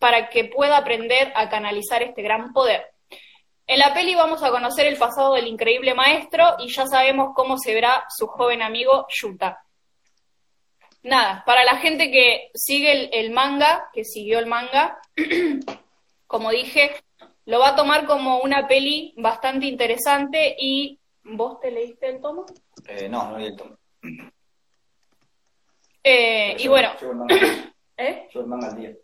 [0.04, 2.92] para que pueda aprender a canalizar este gran poder.
[3.66, 7.56] En la peli vamos a conocer el pasado del increíble maestro y ya sabemos cómo
[7.56, 9.64] se verá su joven amigo Yuta.
[11.04, 15.00] Nada, para la gente que sigue el, el manga, que siguió el manga,
[16.26, 16.90] como dije,
[17.46, 22.44] lo va a tomar como una peli bastante interesante y ¿vos te leíste el tomo?
[22.86, 23.78] Eh, no, no leí el tomo.
[26.02, 27.36] Eh, y bueno, Yo el manga,
[27.96, 28.28] ¿eh?
[28.30, 28.94] yo el manga al día.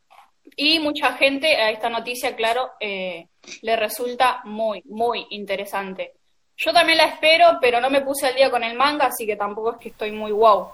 [0.62, 3.28] Y mucha gente a esta noticia, claro, eh,
[3.62, 6.12] le resulta muy, muy interesante.
[6.54, 9.36] Yo también la espero, pero no me puse al día con el manga, así que
[9.36, 10.68] tampoco es que estoy muy wow.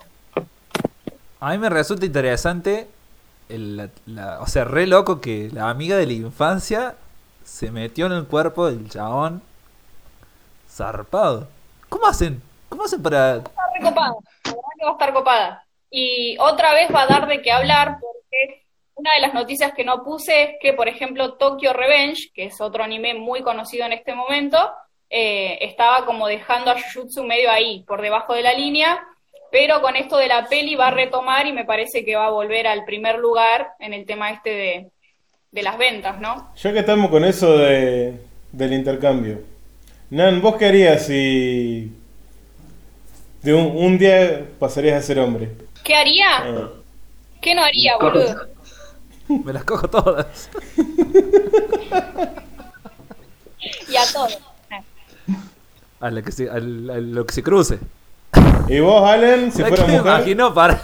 [1.39, 2.89] A mí me resulta interesante,
[3.49, 6.97] el- la- la- o sea, re loco que la amiga de la infancia
[7.45, 9.41] se metió en el cuerpo del chabón
[10.69, 11.47] zarpado.
[11.89, 12.43] ¿Cómo hacen?
[12.69, 13.37] ¿Cómo hacen para...?
[13.37, 14.09] Está recopada,
[14.47, 15.65] la verdad que va a estar copada.
[15.93, 18.66] Y otra vez va a dar de qué hablar, porque
[18.97, 22.61] una de las noticias que no puse es que, por ejemplo, Tokyo Revenge, que es
[22.61, 24.59] otro anime muy conocido en este momento,
[25.11, 29.07] eh, estaba como dejando a Jujutsu medio ahí, por debajo de la línea,
[29.53, 32.31] pero con esto de la peli va a retomar y me parece que va a
[32.31, 34.91] volver al primer lugar en el tema este de,
[35.53, 36.51] de las ventas, ¿no?
[36.57, 38.19] Ya que estamos con eso de,
[38.51, 39.41] del intercambio.
[40.09, 41.93] Nan, ¿vos qué harías si
[43.43, 45.51] de un, un día pasarías a ser hombre?
[45.85, 46.27] ¿Qué haría?
[46.47, 46.67] Eh,
[47.43, 48.56] ¿Qué no haría, boludo?
[49.29, 50.49] Me las cojo todas.
[53.89, 54.39] Y a todos.
[56.01, 57.79] A lo que se, al- a lo que se cruce.
[58.69, 60.13] ¿Y vos, Allen, si ¿Sabes fuera qué me mujer?
[60.17, 60.55] imagino?
[60.55, 60.81] Para...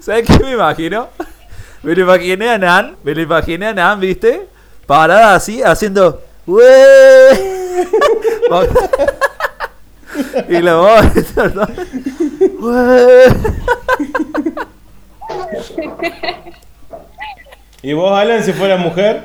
[0.00, 1.08] ¿Sabes qué me imagino?
[1.82, 4.46] Me lo imaginé a Nan, me lo imaginé a Nan, ¿viste?
[4.86, 6.22] Parada así, haciendo...
[6.46, 6.64] "Ué".
[10.48, 11.04] y la voz...
[12.60, 13.26] "Ué".
[17.82, 19.24] ¿Y vos, Allen, si fuera mujer?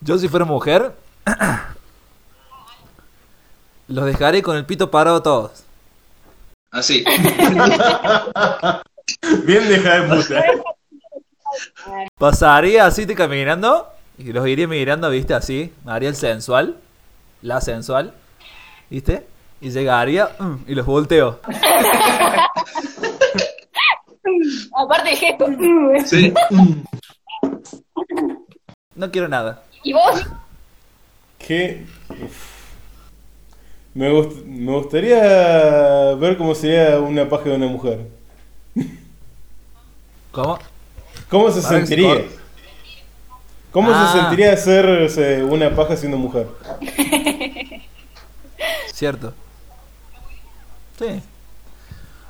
[0.00, 0.92] Yo si fuera mujer...
[3.88, 5.64] Los dejaré con el pito parado todos.
[6.70, 7.04] Así.
[9.44, 10.42] Bien deja de puta.
[12.18, 15.74] Pasaría así te caminando y los iría mirando, viste, así.
[15.84, 16.78] Me haría el sensual,
[17.42, 18.14] la sensual,
[18.88, 19.26] viste,
[19.60, 21.40] y llegaría mm, y los volteo.
[24.76, 25.46] Aparte de gesto.
[26.06, 26.32] Sí.
[28.94, 29.62] No quiero nada.
[29.82, 30.22] ¿Y vos?
[31.38, 31.86] ¿Qué?
[33.94, 38.06] Me, gust- me gustaría ver cómo sería una paja de una mujer.
[40.30, 40.58] ¿Cómo?
[41.30, 42.22] ¿Cómo se sentiría?
[43.70, 44.12] ¿Cómo Ah.
[44.12, 46.46] se sentiría hacer una paja siendo mujer?
[48.92, 49.32] Cierto.
[50.98, 51.22] Sí.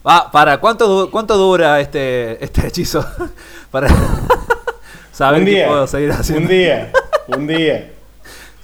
[0.05, 3.05] Ah, para, ¿cuánto, cuánto dura este, este hechizo?
[3.71, 3.89] para
[5.13, 5.67] saber un qué día.
[5.69, 6.43] puedo seguir haciendo.
[6.43, 6.93] Un día.
[7.29, 7.93] Un día.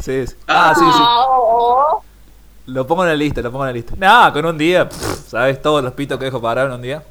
[0.00, 0.34] Sí, sí.
[0.48, 2.72] Ah, sí, sí.
[2.72, 3.94] Lo pongo en la lista, lo pongo en la lista.
[3.96, 5.62] No, con un día, pff, ¿sabes?
[5.62, 7.02] Todos los pitos que dejo parados en un día.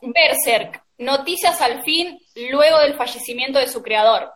[0.00, 0.82] Berserk.
[0.98, 2.18] Noticias al fin
[2.50, 4.30] luego del fallecimiento de su creador.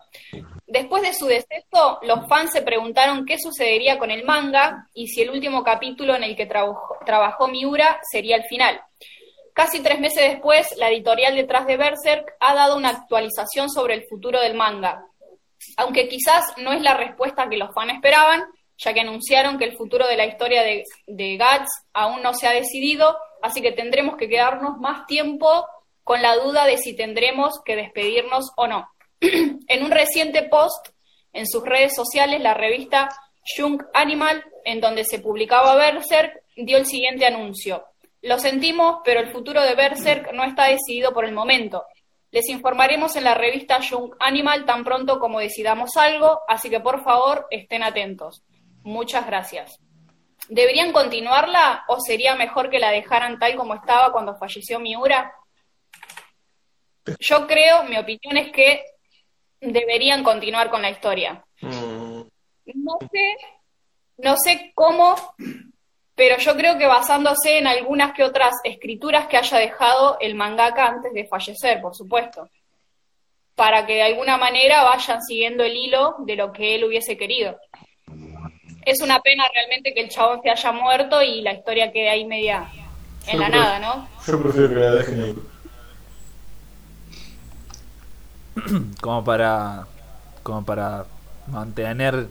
[0.67, 5.21] Después de su deceso, los fans se preguntaron qué sucedería con el manga y si
[5.21, 8.81] el último capítulo en el que trabajó, Miura sería el final.
[9.53, 14.07] Casi tres meses después, la editorial detrás de Berserk ha dado una actualización sobre el
[14.09, 15.05] futuro del manga.
[15.77, 18.43] Aunque quizás no es la respuesta que los fans esperaban,
[18.77, 22.45] ya que anunciaron que el futuro de la historia de, de Guts aún no se
[22.45, 25.65] ha decidido, así que tendremos que quedarnos más tiempo
[26.03, 28.89] con la duda de si tendremos que despedirnos o no.
[29.21, 30.89] en un reciente post
[31.33, 33.09] en sus redes sociales, la revista
[33.55, 37.85] Young Animal, en donde se publicaba Berserk, dio el siguiente anuncio.
[38.21, 41.85] Lo sentimos, pero el futuro de Berserk no está decidido por el momento.
[42.31, 47.03] Les informaremos en la revista Young Animal tan pronto como decidamos algo, así que por
[47.03, 48.43] favor estén atentos.
[48.83, 49.79] Muchas gracias.
[50.49, 55.33] ¿Deberían continuarla o sería mejor que la dejaran tal como estaba cuando falleció Miura?
[57.19, 58.83] Yo creo, mi opinión es que
[59.61, 61.43] deberían continuar con la historia.
[61.61, 63.37] No sé,
[64.17, 65.15] no sé cómo,
[66.15, 70.87] pero yo creo que basándose en algunas que otras escrituras que haya dejado el mangaka
[70.87, 72.49] antes de fallecer, por supuesto,
[73.55, 77.59] para que de alguna manera vayan siguiendo el hilo de lo que él hubiese querido.
[78.85, 82.25] Es una pena realmente que el chabón se haya muerto y la historia quede ahí
[82.25, 82.69] media
[83.27, 84.07] en la nada, ¿no?
[84.25, 85.35] Yo prefiero que la dejen ahí.
[89.01, 89.85] Como para.
[90.43, 91.05] Como para
[91.47, 92.27] mantener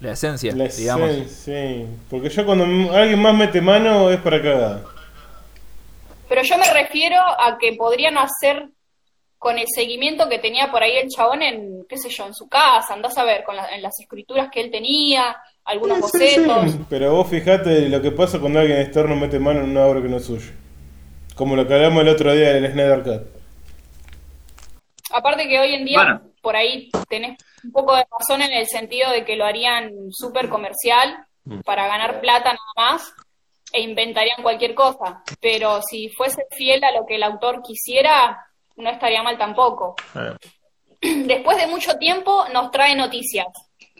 [0.00, 1.08] la esencia, La digamos.
[1.10, 1.86] esencia, sí.
[2.08, 4.82] Porque yo cuando alguien más mete mano es para cagada.
[6.28, 8.68] Pero yo me refiero a que podrían hacer
[9.38, 12.48] con el seguimiento que tenía por ahí el chabón en, qué sé yo, en su
[12.48, 16.40] casa, andás a ver, con la- en las escrituras que él tenía, algunos Sí, sí,
[16.40, 16.72] bocetos.
[16.72, 16.80] sí.
[16.88, 20.08] Pero vos fijate lo que pasa cuando alguien externo mete mano en una obra que
[20.08, 20.52] no es suya.
[21.34, 23.39] Como lo que hablamos el otro día del Snyder Cut.
[25.12, 26.20] Aparte que hoy en día Bueno.
[26.40, 30.48] por ahí tenés un poco de razón en el sentido de que lo harían súper
[30.48, 31.26] comercial
[31.64, 33.12] para ganar plata nada más
[33.72, 35.22] e inventarían cualquier cosa.
[35.40, 38.46] Pero si fuese fiel a lo que el autor quisiera,
[38.76, 39.96] no estaría mal tampoco.
[41.00, 43.46] Después de mucho tiempo nos trae noticias.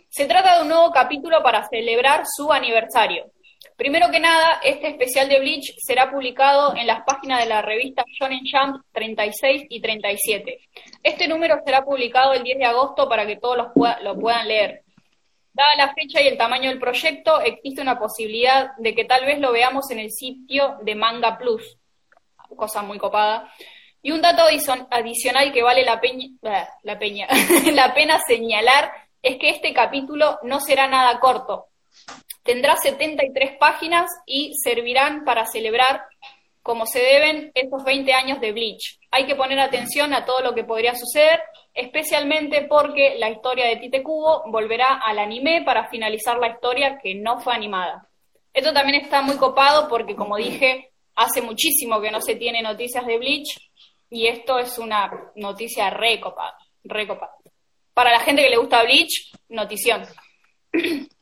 [0.09, 3.31] Se trata de un nuevo capítulo para celebrar su aniversario.
[3.81, 8.05] Primero que nada, este especial de Bleach será publicado en las páginas de la revista
[8.07, 10.69] Shonen Jump 36 y 37.
[11.03, 13.57] Este número será publicado el 10 de agosto para que todos
[14.03, 14.83] lo puedan leer.
[15.55, 19.39] Dada la fecha y el tamaño del proyecto, existe una posibilidad de que tal vez
[19.39, 21.79] lo veamos en el sitio de Manga Plus,
[22.55, 23.51] cosa muy copada.
[24.03, 24.43] Y un dato
[24.91, 26.29] adicional que vale la, peña,
[27.73, 31.70] la pena señalar es que este capítulo no será nada corto.
[32.51, 36.03] Tendrá 73 páginas y servirán para celebrar
[36.65, 38.99] como se deben estos 20 años de Bleach.
[39.13, 41.41] Hay que poner atención a todo lo que podría suceder,
[41.73, 47.15] especialmente porque la historia de Tite Kubo volverá al anime para finalizar la historia que
[47.15, 48.09] no fue animada.
[48.53, 53.07] Esto también está muy copado porque, como dije, hace muchísimo que no se tiene noticias
[53.07, 53.61] de Bleach
[54.11, 57.37] y esto es una noticia re copada, re copada.
[57.95, 60.03] Para la gente que le gusta Bleach, notición.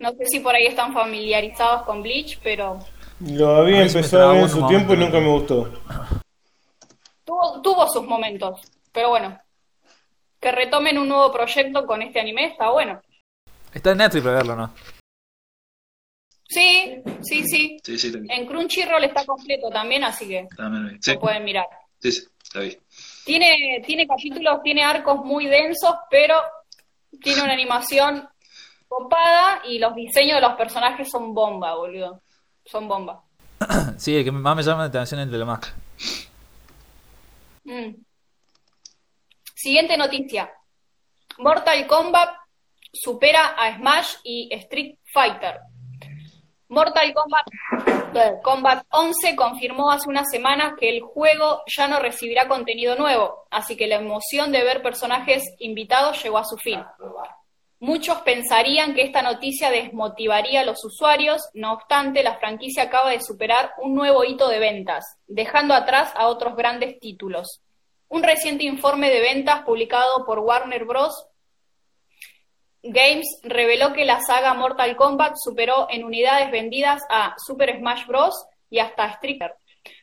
[0.00, 2.78] No sé si por ahí están familiarizados con Bleach, pero
[3.20, 5.70] Lo había empezado a ver en su tiempo y nunca me gustó.
[7.24, 8.60] tuvo, tuvo sus momentos.
[8.92, 9.38] Pero bueno,
[10.40, 13.00] que retomen un nuevo proyecto con este anime está bueno.
[13.72, 14.74] Está en Netflix para verlo, ¿no?
[16.48, 17.78] Sí, sí, sí.
[17.84, 18.12] Sí, sí.
[18.28, 21.00] En Crunchyroll está completo también, así que También.
[21.00, 21.66] Sí, lo pueden mirar.
[22.00, 22.78] sí, sí, está bien.
[23.24, 26.34] Tiene, tiene capítulos, tiene arcos muy densos, pero
[27.22, 28.28] tiene una animación
[28.90, 32.20] copada y los diseños de los personajes son bomba, boludo.
[32.64, 33.22] Son bomba.
[33.96, 35.74] Sí, el que más me llama la atención es el de la máscara.
[37.64, 37.94] Mm.
[39.54, 40.50] Siguiente noticia.
[41.38, 42.30] Mortal Kombat
[42.92, 45.60] supera a Smash y Street Fighter.
[46.68, 52.96] Mortal Kombat, Kombat 11 confirmó hace unas semanas que el juego ya no recibirá contenido
[52.96, 56.80] nuevo, así que la emoción de ver personajes invitados llegó a su fin.
[57.82, 63.22] Muchos pensarían que esta noticia desmotivaría a los usuarios, no obstante, la franquicia acaba de
[63.22, 67.62] superar un nuevo hito de ventas, dejando atrás a otros grandes títulos.
[68.08, 71.26] Un reciente informe de ventas publicado por Warner Bros.
[72.82, 78.46] Games reveló que la saga Mortal Kombat superó en unidades vendidas a Super Smash Bros.
[78.68, 79.54] y hasta Fighter.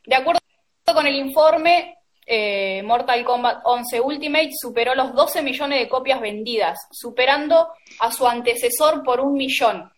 [0.03, 0.39] De acuerdo
[0.83, 1.96] con el informe,
[2.29, 7.69] eh, Mortal Kombat 11 Ultimate superó los 12 millones de copias vendidas, superando
[7.99, 9.89] a su antecesor por un millón.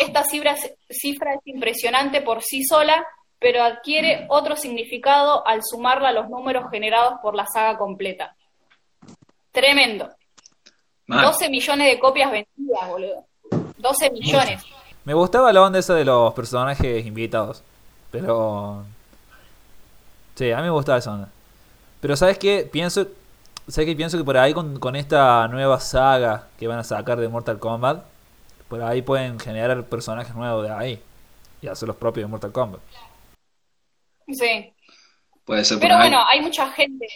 [0.00, 3.06] Esta cifra, es- cifra es impresionante por sí sola,
[3.38, 8.34] pero adquiere otro significado al sumarla a los números generados por la saga completa.
[9.52, 10.08] Tremendo.
[11.06, 11.24] Mal.
[11.26, 13.24] 12 millones de copias vendidas, boludo.
[13.78, 14.62] 12 millones.
[15.04, 17.62] Me gustaba la onda esa de los personajes invitados.
[18.10, 18.82] Pero.
[20.34, 21.28] Sí, a mí me gustaba esa onda.
[22.00, 22.68] Pero ¿sabes qué?
[22.70, 23.06] Pienso.
[23.68, 23.96] ¿Sabes qué?
[23.96, 27.58] Pienso que por ahí con, con esta nueva saga que van a sacar de Mortal
[27.58, 28.04] Kombat,
[28.68, 31.02] por ahí pueden generar personajes nuevos de ahí.
[31.62, 32.80] Y hacer los propios de Mortal Kombat.
[34.28, 34.72] Sí.
[35.44, 36.00] Puede ser Pero ahí.
[36.00, 37.06] bueno, hay mucha gente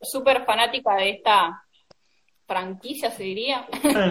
[0.00, 1.62] súper fanática de esta
[2.46, 3.66] franquicia, se diría.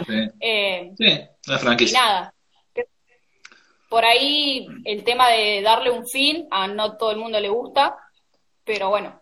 [0.08, 2.00] Sí, Eh, sí, una y franquicia.
[2.02, 2.34] nada.
[3.90, 7.96] Por ahí el tema de darle un fin, a no todo el mundo le gusta,
[8.64, 9.22] pero bueno,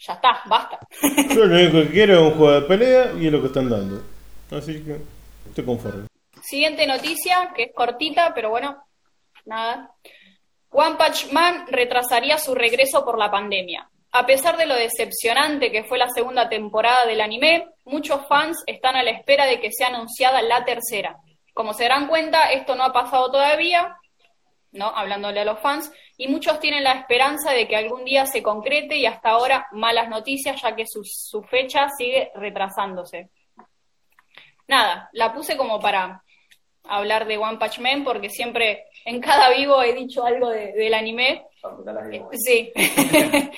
[0.00, 0.78] ya está, basta.
[1.34, 3.68] Yo lo único que quiero es un juego de pelea y es lo que están
[3.68, 4.02] dando.
[4.50, 4.98] Así que
[5.46, 6.06] estoy conforme.
[6.42, 8.82] Siguiente noticia, que es cortita, pero bueno,
[9.44, 9.90] nada.
[10.70, 13.88] One Punch Man retrasaría su regreso por la pandemia.
[14.12, 18.96] A pesar de lo decepcionante que fue la segunda temporada del anime, muchos fans están
[18.96, 21.16] a la espera de que sea anunciada la tercera.
[21.52, 23.96] Como se darán cuenta, esto no ha pasado todavía,
[24.72, 24.86] ¿no?
[24.86, 25.92] Hablándole a los fans,
[26.22, 30.10] y muchos tienen la esperanza de que algún día se concrete y hasta ahora malas
[30.10, 33.30] noticias, ya que su, su fecha sigue retrasándose.
[34.68, 36.22] Nada, la puse como para
[36.84, 40.92] hablar de One Punch Man porque siempre en cada vivo he dicho algo de- del
[40.92, 41.46] anime.
[42.32, 42.70] Sí.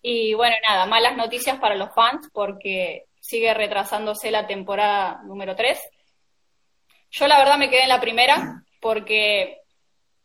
[0.00, 5.78] y bueno, nada, malas noticias para los fans porque sigue retrasándose la temporada número 3.
[7.10, 9.58] Yo la verdad me quedé en la primera porque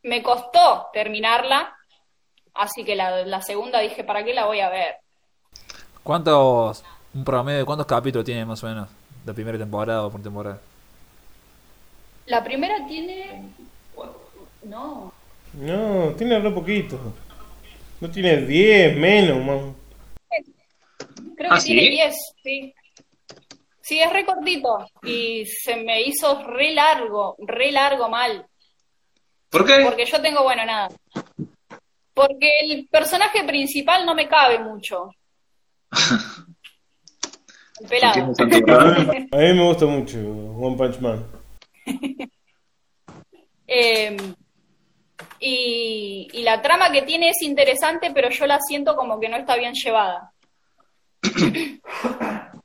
[0.03, 1.75] me costó terminarla,
[2.53, 4.95] así que la, la segunda dije, ¿para qué la voy a ver?
[6.03, 6.83] ¿Cuántos.
[7.13, 8.87] Un promedio de cuántos capítulos tiene más o menos?
[9.25, 10.59] De primera temporada o por temporada.
[12.25, 13.49] La primera tiene...
[14.63, 15.11] No,
[15.53, 16.97] No, tiene re poquito.
[17.99, 19.75] No tiene 10, menos, man.
[21.35, 21.89] Creo ¿Ah, que tiene sí?
[21.89, 22.73] 10, sí.
[23.81, 24.87] Sí, es re cortito.
[25.03, 28.45] Y se me hizo re largo, re largo mal.
[29.49, 29.81] ¿Por qué?
[29.83, 30.87] Porque yo tengo, bueno, nada.
[32.13, 35.13] Porque el personaje principal no me cabe mucho.
[37.81, 38.33] El pelado.
[39.31, 41.25] A mí me gusta mucho One Punch Man.
[43.73, 44.17] Eh,
[45.39, 49.37] y, y la trama que tiene es interesante, pero yo la siento como que no
[49.37, 50.33] está bien llevada.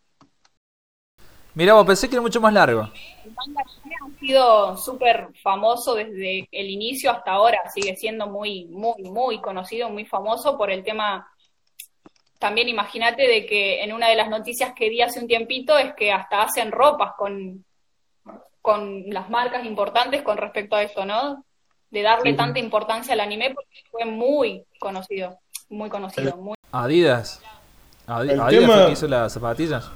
[1.55, 2.91] Mirá, vos pensé que era mucho más largo.
[3.25, 3.63] El manga
[4.19, 10.05] sido súper famoso desde el inicio hasta ahora, sigue siendo muy, muy, muy conocido, muy
[10.05, 11.29] famoso por el tema.
[12.39, 15.95] También imagínate de que en una de las noticias que di hace un tiempito es
[15.95, 17.65] que hasta hacen ropas con,
[18.61, 21.45] con las marcas importantes con respecto a esto, ¿no?
[21.91, 25.39] De darle tanta importancia al anime porque fue muy conocido,
[25.71, 26.57] muy conocido, muy...
[26.73, 27.41] Adidas.
[28.07, 29.91] Adi- El Adidas tema- hizo las zapatillas.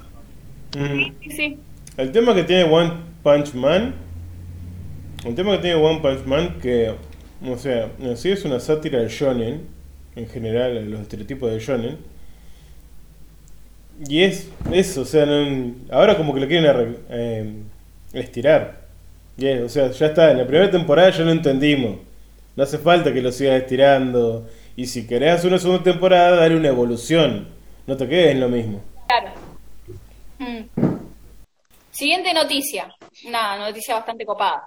[0.75, 1.11] Mm.
[1.21, 1.59] Sí, sí.
[1.97, 3.93] El tema que tiene One Punch Man
[5.23, 6.93] Un tema que tiene One Punch Man que,
[7.47, 9.67] o sea, en sí es una sátira del shonen,
[10.15, 11.97] en general, los estereotipos del shonen.
[14.07, 15.27] Y es eso, o sea,
[15.91, 17.53] ahora como que lo quieren eh,
[18.13, 18.81] estirar.
[19.37, 21.97] Y o sea, ya está, en la primera temporada ya lo entendimos.
[22.55, 24.49] No hace falta que lo sigas estirando.
[24.75, 27.47] Y si querés hacer una segunda temporada, dale una evolución.
[27.85, 28.81] No te quedes en lo mismo.
[30.39, 30.63] Mm.
[31.91, 32.93] Siguiente noticia.
[33.25, 34.63] Una noticia bastante copada.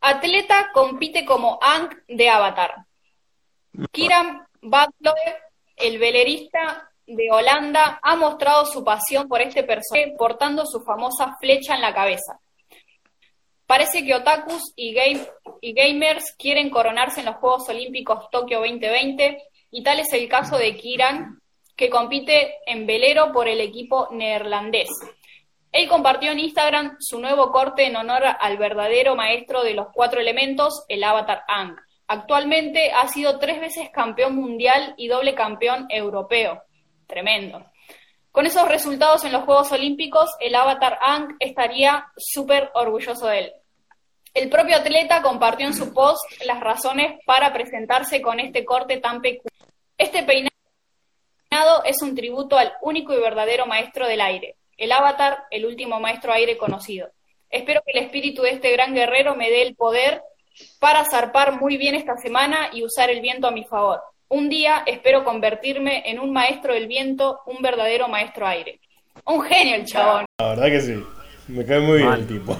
[0.00, 2.86] Atleta compite como Aang de Avatar.
[3.92, 5.36] Kieran Butler,
[5.76, 11.74] el velerista de Holanda, ha mostrado su pasión por este personaje portando su famosa flecha
[11.74, 12.40] en la cabeza.
[13.66, 14.96] Parece que otakus y,
[15.60, 20.56] y gamers quieren coronarse en los Juegos Olímpicos Tokio 2020 y tal es el caso
[20.56, 21.40] de Kieran,
[21.76, 24.88] que compite en velero por el equipo neerlandés.
[25.72, 30.20] Él compartió en Instagram su nuevo corte en honor al verdadero maestro de los cuatro
[30.20, 31.76] elementos, el Avatar Aang.
[32.08, 36.64] Actualmente ha sido tres veces campeón mundial y doble campeón europeo.
[37.06, 37.64] Tremendo.
[38.32, 43.52] Con esos resultados en los Juegos Olímpicos, el Avatar Aang estaría súper orgulloso de él.
[44.34, 49.20] El propio atleta compartió en su post las razones para presentarse con este corte tan
[49.20, 49.68] peculiar.
[49.98, 55.66] Este peinado es un tributo al único y verdadero maestro del aire, el Avatar, el
[55.66, 57.10] último maestro aire conocido.
[57.50, 60.22] Espero que el espíritu de este gran guerrero me dé el poder
[60.78, 64.00] para zarpar muy bien esta semana y usar el viento a mi favor.
[64.28, 68.80] Un día espero convertirme en un maestro del viento, un verdadero maestro aire.
[69.26, 71.04] Un genio el chabón, La verdad que sí.
[71.48, 72.56] Me cae muy bien el tipo.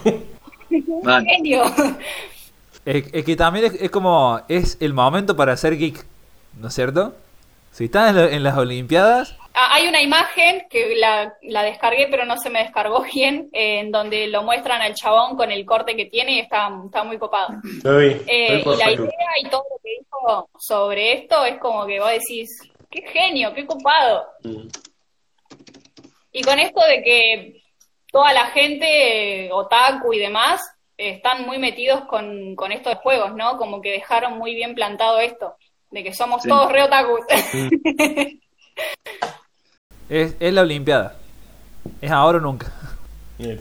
[0.88, 1.64] Un genio.
[2.84, 4.40] Es, es que también es, es como.
[4.48, 6.04] Es el momento para ser geek.
[6.58, 7.14] ¿No es cierto?
[7.72, 9.39] Si estás en las Olimpiadas.
[9.62, 13.80] Ah, hay una imagen que la, la descargué, pero no se me descargó bien, eh,
[13.80, 17.18] en donde lo muestran al chabón con el corte que tiene y está, está muy
[17.18, 17.50] copado.
[17.84, 22.00] Eh, Estoy y la idea y todo lo que dijo sobre esto es como que
[22.00, 22.48] vos decís,
[22.90, 24.26] qué genio, qué copado.
[24.44, 24.68] Mm.
[26.32, 27.62] Y con esto de que
[28.11, 30.62] toda la gente, otaku y demás,
[30.96, 33.58] están muy metidos con, con estos juegos, ¿no?
[33.58, 35.56] Como que dejaron muy bien plantado esto,
[35.90, 36.48] de que somos Sí.
[36.48, 37.20] todos re otakus.
[40.11, 41.14] Es, es la Olimpiada.
[42.00, 42.66] Es ahora o nunca.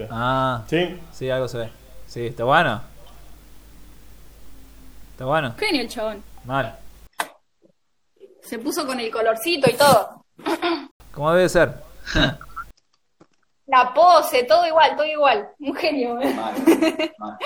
[0.09, 1.69] Ah, Sí, sí, algo se ve.
[2.07, 2.81] Sí, está bueno.
[5.11, 5.53] Está bueno.
[5.59, 6.23] genio el chabón.
[6.45, 6.75] Mal.
[8.41, 10.25] Se puso con el colorcito y todo.
[11.13, 11.83] Como debe ser.
[13.67, 15.49] La pose, todo igual, todo igual.
[15.59, 16.19] Un genio.
[16.19, 16.33] ¿eh?
[16.33, 16.55] Mal,
[17.19, 17.37] mal.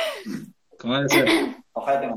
[0.79, 1.55] ¿Cómo debe ser?
[1.73, 2.15] Ojalá tenga.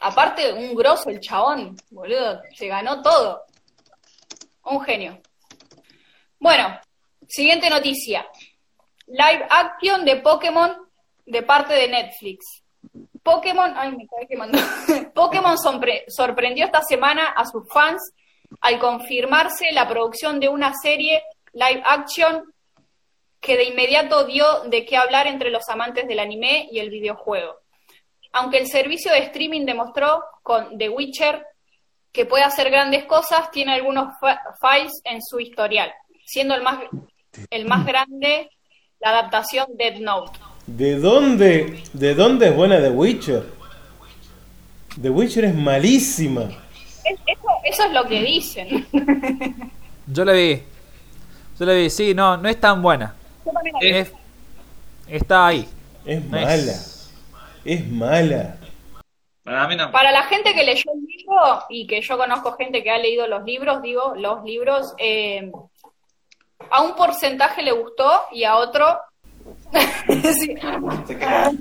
[0.00, 2.42] Aparte, un grosso el chabón, boludo.
[2.56, 3.44] Se ganó todo.
[4.64, 5.20] Un genio.
[6.38, 6.78] Bueno,
[7.28, 8.26] siguiente noticia.
[9.06, 10.76] Live action de Pokémon
[11.26, 12.62] de parte de Netflix.
[13.22, 14.58] Pokémon, ay, me cae quemando.
[15.14, 18.12] Pokémon sorpre- sorprendió esta semana a sus fans
[18.60, 22.52] al confirmarse la producción de una serie live action
[23.40, 27.56] que de inmediato dio de qué hablar entre los amantes del anime y el videojuego.
[28.32, 31.44] Aunque el servicio de streaming demostró con The Witcher
[32.12, 35.90] que puede hacer grandes cosas, tiene algunos fa- files en su historial,
[36.26, 36.78] siendo el más,
[37.50, 38.50] el más grande
[39.00, 40.38] la adaptación Dead Note.
[40.66, 43.42] ¿De dónde, ¿De dónde es buena The Witcher?
[45.00, 46.42] The Witcher es malísima.
[47.04, 48.86] Es- eso, eso es lo que dicen.
[50.06, 50.62] Yo la vi.
[51.58, 51.90] Yo la vi.
[51.90, 53.14] Sí, no, no es tan buena.
[53.80, 54.12] Es-
[55.08, 55.66] está ahí.
[56.04, 56.72] Es No es- mala.
[57.64, 58.56] Es mala.
[59.44, 59.90] Para mí no.
[59.90, 63.26] Para la gente que leyó el libro y que yo conozco gente que ha leído
[63.26, 65.50] los libros, digo, los libros, eh,
[66.70, 68.98] a un porcentaje le gustó y a otro...
[70.06, 70.54] Sí.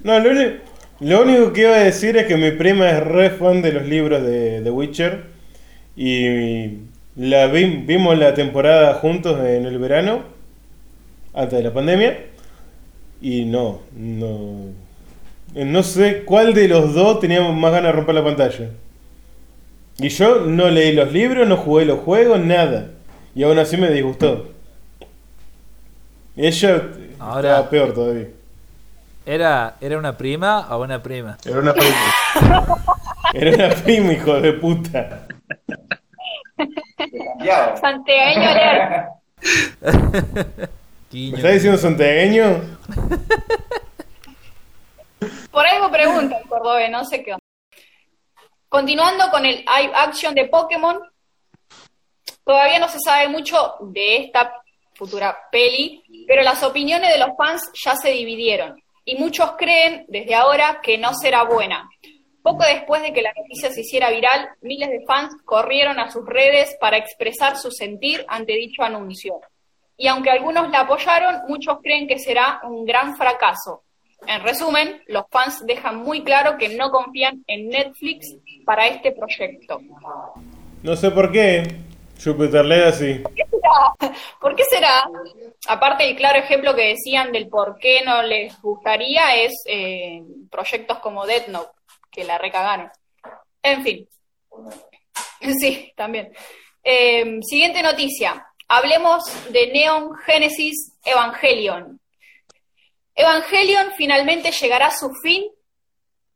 [0.03, 0.57] No, lo, uni-
[0.99, 3.83] lo único que iba a decir es que mi prima es re fan de los
[3.85, 5.25] libros de The Witcher.
[5.95, 6.77] Y
[7.15, 10.23] la vi- vimos la temporada juntos en el verano,
[11.33, 12.25] antes de la pandemia.
[13.21, 14.73] Y no, no.
[15.53, 18.69] No sé cuál de los dos teníamos más ganas de romper la pantalla.
[19.97, 22.87] Y yo no leí los libros, no jugué los juegos, nada.
[23.35, 24.49] Y aún así me disgustó.
[26.35, 26.83] Ella
[27.19, 28.27] Ahora- estaba peor todavía.
[29.25, 31.37] ¿Era, ¿Era una prima o una prima?
[31.45, 31.95] Era una prima.
[33.33, 35.27] Era una prima, hijo de puta.
[37.79, 39.09] Santiagueño.
[41.11, 42.61] ¿Me estás diciendo santiagueño?
[45.51, 46.39] Por algo pregunta
[46.79, 47.35] el no sé qué.
[48.69, 50.99] Continuando con el live action de Pokémon,
[52.45, 54.53] todavía no se sabe mucho de esta
[54.93, 58.81] futura peli, pero las opiniones de los fans ya se dividieron.
[59.03, 61.89] y muchos creen desde ahora que no será buena.
[62.43, 66.23] Poco después de que la noticia se hiciera viral, miles de fans corrieron a sus
[66.25, 69.41] redes para expresar su sentir ante dicho anuncio.
[69.97, 73.83] Y aunque algunos la apoyaron, muchos creen que será un gran fracaso.
[74.27, 79.81] En resumen, los fans dejan muy claro que no confían en Netflix para este proyecto.
[80.83, 81.63] No sé por qué.
[82.23, 83.23] Jupiter Legacy.
[84.39, 85.09] ¿Por qué será?
[85.67, 90.99] Aparte, el claro ejemplo que decían del por qué no les gustaría es eh, proyectos
[90.99, 91.71] como Death Note,
[92.11, 92.91] que la recagaron.
[93.63, 94.07] En fin.
[95.59, 96.31] Sí, también.
[96.83, 98.45] Eh, siguiente noticia.
[98.67, 102.00] Hablemos de Neon Genesis Evangelion.
[103.21, 105.45] Evangelion finalmente llegará a su fin,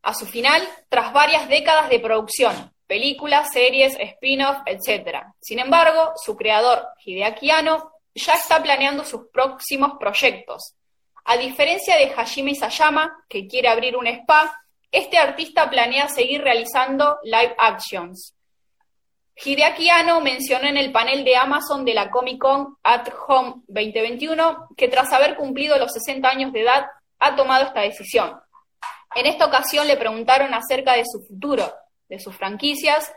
[0.04, 5.24] a su final, tras varias décadas de producción, películas, series, spin-off, etc.
[5.42, 10.76] Sin embargo, su creador, Hideaki Anno, ya está planeando sus próximos proyectos.
[11.24, 14.56] A diferencia de Hajime Isayama, que quiere abrir un spa,
[14.92, 18.36] este artista planea seguir realizando live actions.
[19.44, 24.70] Hideaki Anno mencionó en el panel de Amazon de la Comic Con at Home 2021
[24.78, 26.86] que tras haber cumplido los 60 años de edad
[27.20, 28.40] ha tomado esta decisión.
[29.14, 31.74] En esta ocasión le preguntaron acerca de su futuro,
[32.08, 33.12] de sus franquicias,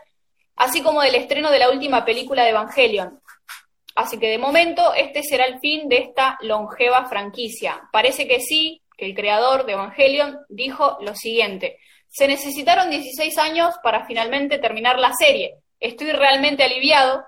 [0.55, 3.21] así como del estreno de la última película de Evangelion.
[3.95, 7.89] Así que de momento este será el fin de esta longeva franquicia.
[7.91, 11.79] Parece que sí, que el creador de Evangelion dijo lo siguiente.
[12.09, 15.55] Se necesitaron 16 años para finalmente terminar la serie.
[15.79, 17.25] Estoy realmente aliviado,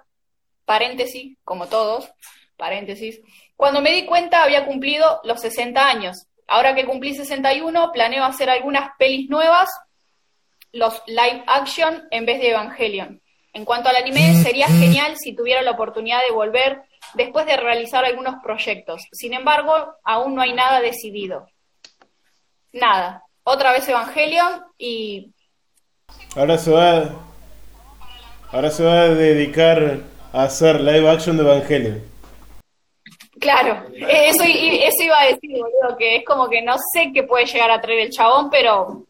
[0.65, 2.11] paréntesis, como todos,
[2.57, 3.21] paréntesis.
[3.55, 6.27] Cuando me di cuenta había cumplido los 60 años.
[6.47, 9.69] Ahora que cumplí 61, planeo hacer algunas pelis nuevas,
[10.71, 13.21] los live action en vez de Evangelion.
[13.53, 16.83] En cuanto al anime, sería genial si tuviera la oportunidad de volver
[17.13, 19.03] después de realizar algunos proyectos.
[19.11, 21.47] Sin embargo, aún no hay nada decidido.
[22.71, 23.23] Nada.
[23.43, 25.33] Otra vez Evangelion y
[26.35, 27.30] Ahora se va.
[28.51, 29.99] Ahora se va a dedicar
[30.33, 32.01] a hacer live action de Evangelion.
[33.39, 37.71] Claro, eso, iba a decir, boludo, que es como que no sé qué puede llegar
[37.71, 39.03] a traer el chabón, pero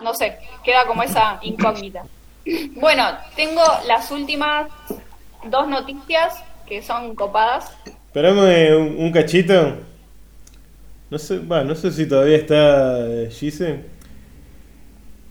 [0.00, 2.04] no sé, queda como esa incógnita.
[2.76, 3.04] Bueno,
[3.36, 4.70] tengo las últimas
[5.44, 7.76] dos noticias que son copadas.
[7.84, 9.76] Esperame un, un cachito.
[11.10, 13.84] No sé, va, no sé si todavía está eh, Gise.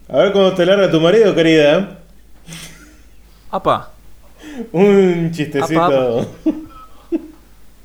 [0.09, 1.98] A ver cómo te larga tu marido, querida.
[3.51, 3.89] Apa,
[4.71, 5.81] Un chistecito.
[5.81, 6.25] Apa,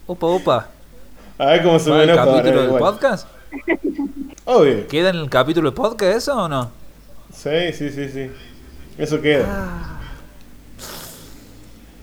[0.07, 0.69] opa, opa.
[1.39, 2.23] A ver cómo se ¿Va me el enoja.
[2.23, 2.93] ahora, capítulo del igual.
[2.95, 3.29] podcast?
[4.45, 4.87] Obvio.
[4.89, 6.71] ¿Queda en el capítulo del podcast eso o no?
[7.33, 8.31] Sí, sí, sí, sí.
[8.99, 10.01] Eso queda.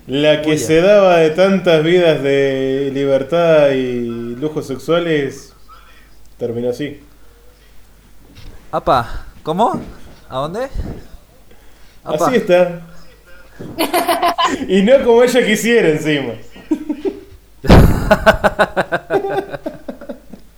[0.07, 5.53] La que se daba de tantas vidas de libertad y lujos sexuales
[6.37, 6.99] terminó así.
[8.71, 9.79] Apa, ¿cómo?
[10.27, 10.67] ¿A dónde?
[12.03, 12.81] Apa, Así está.
[14.67, 16.33] Y no como ella quisiera encima.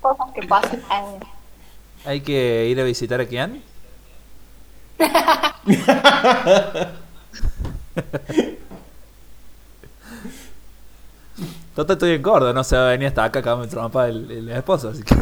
[0.02, 0.82] Cosas que pasan.
[2.06, 3.62] ¿hay que ir a visitar a quién?
[11.76, 14.30] Total estoy en Córdoba, no se va a venir hasta acá acá me trompa el,
[14.30, 15.16] el esposo, así que...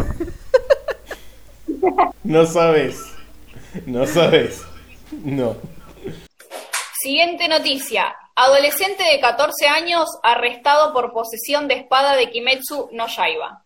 [2.23, 3.13] No sabes.
[3.85, 4.63] No sabes.
[5.23, 5.55] No.
[7.01, 8.15] Siguiente noticia.
[8.35, 13.63] Adolescente de 14 años arrestado por posesión de espada de Kimetsu no Yaiba.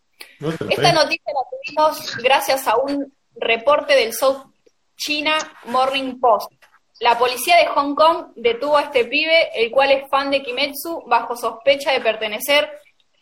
[0.69, 4.53] Esta noticia la tuvimos gracias a un reporte del South
[4.95, 6.49] China Morning Post.
[7.01, 11.03] La policía de Hong Kong detuvo a este pibe, el cual es fan de Kimetsu,
[11.05, 12.69] bajo sospecha de pertenecer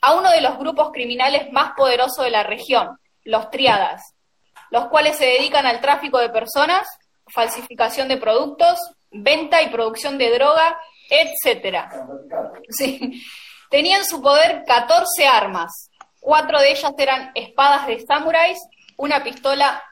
[0.02, 4.14] a uno de los grupos criminales más poderosos de la región, los Triadas,
[4.70, 6.88] los cuales se dedican al tráfico de personas,
[7.34, 8.78] falsificación de productos,
[9.14, 10.78] venta y producción de droga,
[11.10, 11.90] etcétera.
[12.70, 13.24] Sí.
[13.70, 15.90] Tenía en su poder 14 armas.
[16.20, 18.60] Cuatro de ellas eran espadas de samuráis,
[18.98, 19.84] una pistola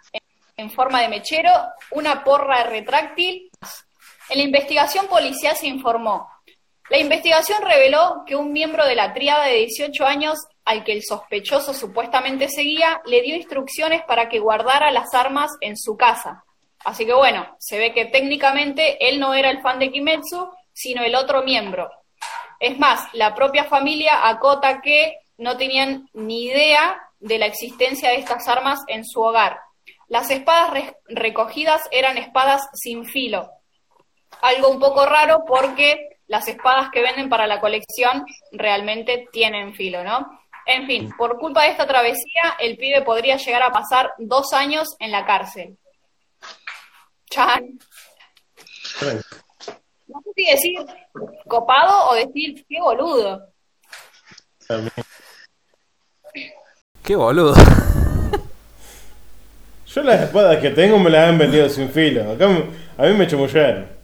[0.58, 1.52] en- forma de mechero,
[1.92, 3.50] una porra retráctil.
[4.30, 6.30] En la investigación policial se informó.
[6.90, 11.02] La investigación reveló que un miembro de la tríada de 18 años al que el
[11.04, 16.44] sospechoso supuestamente seguía le dio instrucciones para que guardara las armas en su casa.
[16.84, 21.04] Así que bueno, se ve que técnicamente él no era el fan de Kimetsu, sino
[21.04, 21.90] el otro miembro.
[22.60, 28.16] Es más, la propia familia acota que no tenían ni idea de la existencia de
[28.18, 29.60] estas armas en su hogar.
[30.08, 33.50] Las espadas re- recogidas eran espadas sin filo,
[34.42, 40.04] algo un poco raro porque las espadas que venden para la colección realmente tienen filo,
[40.04, 40.42] ¿no?
[40.66, 44.96] En fin, por culpa de esta travesía, el pibe podría llegar a pasar dos años
[45.00, 45.78] en la cárcel.
[47.30, 47.80] Chan.
[50.08, 50.80] No sé si decir
[51.48, 53.48] copado o decir qué boludo.
[57.04, 57.54] Qué boludo.
[59.88, 62.32] Yo las espadas que tengo me las han vendido sin filo.
[62.32, 62.46] Acá
[62.98, 64.01] a mí me chamullaron.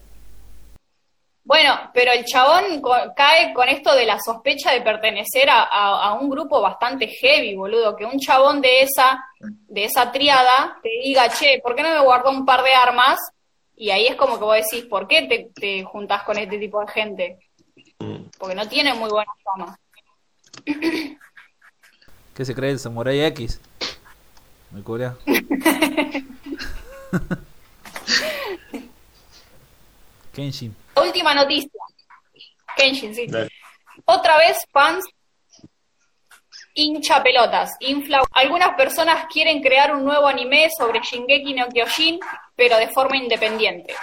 [1.47, 6.09] Bueno, pero el chabón co- cae con esto de la sospecha de pertenecer a, a-
[6.09, 7.95] a un grupo bastante heavy, boludo.
[7.95, 12.01] Que un chabón de esa, de esa triada te diga, che, ¿por qué no me
[12.03, 13.17] guardó un par de armas?
[13.77, 16.81] Y ahí es como que vos decís, ¿por qué te, te juntás con este tipo
[16.81, 17.37] de gente?
[18.37, 19.79] Porque no tiene muy buena fama.
[22.35, 23.61] ¿Qué se cree el Samurai X?
[24.71, 25.15] Me cura.
[30.33, 30.75] Kenshin.
[31.01, 31.81] Última noticia.
[32.75, 33.27] Kenshin, sí.
[33.27, 33.49] Dale.
[34.05, 35.05] Otra vez fans
[36.73, 38.23] hincha pelotas, infla.
[38.31, 42.19] Algunas personas quieren crear un nuevo anime sobre Shingeki no Kyojin,
[42.55, 43.95] pero de forma independiente.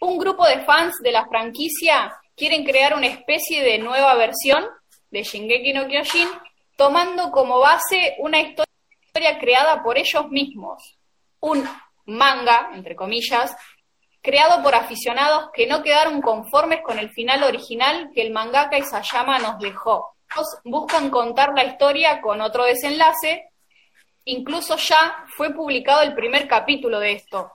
[0.00, 4.64] Un grupo de fans de la franquicia quieren crear una especie de nueva versión
[5.10, 6.28] de Shingeki no Kyojin,
[6.76, 10.98] tomando como base una historia creada por ellos mismos.
[11.40, 11.68] Un
[12.06, 13.54] manga, entre comillas,
[14.22, 19.38] creado por aficionados que no quedaron conformes con el final original que el mangaka Isayama
[19.38, 20.14] nos dejó.
[20.64, 23.50] Buscan contar la historia con otro desenlace,
[24.24, 27.52] incluso ya fue publicado el primer capítulo de esto.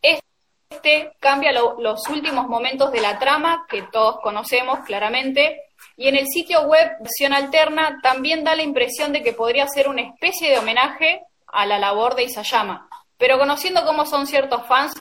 [0.00, 5.62] Este cambia lo- los últimos momentos de la trama, que todos conocemos claramente,
[5.96, 9.88] y en el sitio web versión alterna también da la impresión de que podría ser
[9.88, 12.88] una especie de homenaje a la labor de Isayama.
[13.16, 14.92] Pero conociendo cómo son ciertos fans,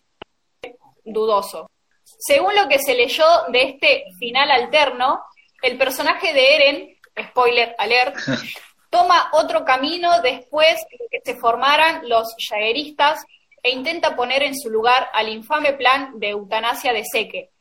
[1.08, 1.70] dudoso.
[2.04, 5.24] Según lo que se leyó de este final alterno,
[5.62, 6.98] el personaje de Eren,
[7.30, 8.16] spoiler alert,
[8.90, 13.26] toma otro camino después de que se formaran los Jaegeristas
[13.62, 17.52] e intenta poner en su lugar al infame plan de eutanasia de Seke.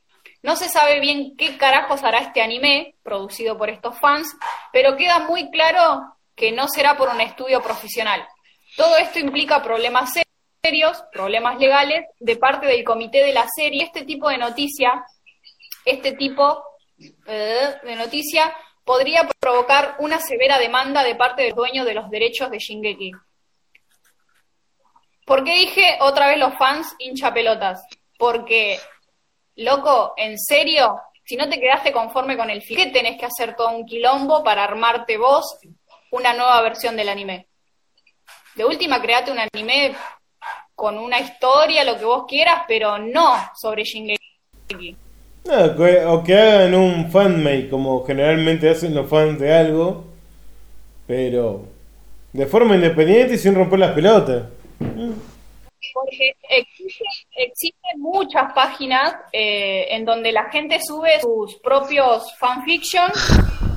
[0.42, 4.28] No se sabe bien qué carajos hará este anime, producido por estos fans,
[4.72, 8.26] pero queda muy claro que no será por un estudio profesional.
[8.76, 10.35] Todo esto implica problemas serios,
[11.12, 13.84] problemas legales, de parte del comité de la serie.
[13.84, 15.04] Este tipo de noticia,
[15.84, 16.62] este tipo
[17.26, 18.54] eh, de noticia,
[18.84, 23.12] podría provocar una severa demanda de parte del dueño de los derechos de Shingeki.
[25.24, 27.84] ¿Por qué dije otra vez los fans hincha pelotas?
[28.16, 28.78] Porque,
[29.56, 33.56] loco, en serio, si no te quedaste conforme con el final, ¿qué tenés que hacer
[33.56, 35.58] todo un quilombo para armarte vos
[36.12, 37.48] una nueva versión del anime?
[38.54, 39.96] De última, create un anime
[40.76, 44.94] con una historia, lo que vos quieras, pero no sobre Shingeki.
[45.46, 50.04] No, que- o que hagan un fanmate como generalmente hacen los fans de algo,
[51.06, 51.62] pero
[52.32, 54.44] de forma independiente y sin romper las pelotas.
[55.94, 57.06] Porque existen,
[57.36, 63.14] existen muchas páginas eh, en donde la gente sube sus propios fanfictions,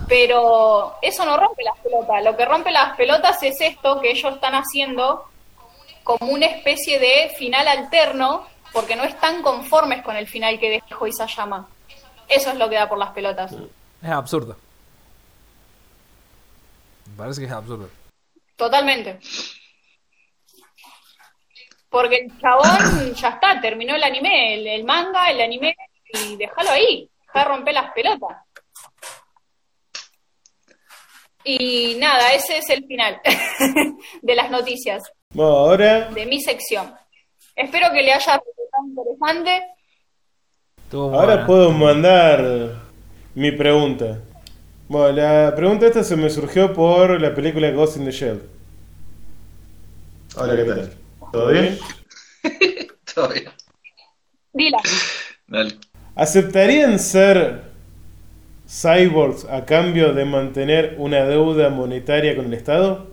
[0.07, 2.23] pero eso no rompe las pelotas.
[2.25, 5.23] Lo que rompe las pelotas es esto que ellos están haciendo
[6.17, 11.05] como una especie de final alterno, porque no están conformes con el final que dejó
[11.05, 11.69] Isayama.
[12.27, 13.53] Eso es lo que da por las pelotas.
[14.01, 14.57] Es absurdo.
[17.11, 17.91] Me parece que es absurdo.
[18.55, 19.19] Totalmente.
[21.89, 25.75] Porque el chabón ya está, terminó el anime, el, el manga, el anime,
[26.11, 28.35] y déjalo ahí, deja de romper las pelotas.
[31.43, 33.21] Y nada, ese es el final
[34.23, 36.91] de las noticias Bueno, ahora de mi sección.
[37.55, 39.61] Espero que le haya resultado interesante.
[40.91, 41.45] Ahora buena.
[41.45, 42.71] puedo mandar
[43.35, 44.19] mi pregunta.
[44.87, 48.41] Bueno, la pregunta esta se me surgió por la película Ghost in the Shell.
[50.35, 50.93] Hola, ¿qué tal?
[51.31, 51.77] ¿Todo bien?
[53.13, 53.51] Todo bien.
[54.51, 54.79] Dila.
[55.45, 55.77] Dale.
[56.15, 57.65] ¿Aceptarían ser
[58.67, 63.08] cyborgs a cambio de mantener una deuda monetaria con el Estado?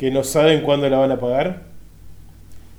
[0.00, 1.62] Que no saben cuándo la van a pagar.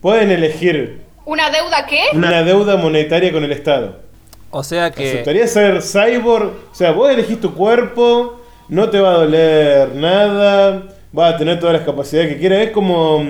[0.01, 1.99] Pueden elegir ¿Una deuda qué?
[2.13, 3.99] una deuda monetaria con el Estado.
[4.49, 5.07] O sea que.
[5.07, 6.51] ¿Aceptaría ser cyborg?
[6.71, 11.59] O sea, vos elegís tu cuerpo, no te va a doler nada, vas a tener
[11.59, 12.59] todas las capacidades que quieras.
[12.65, 13.23] Es como,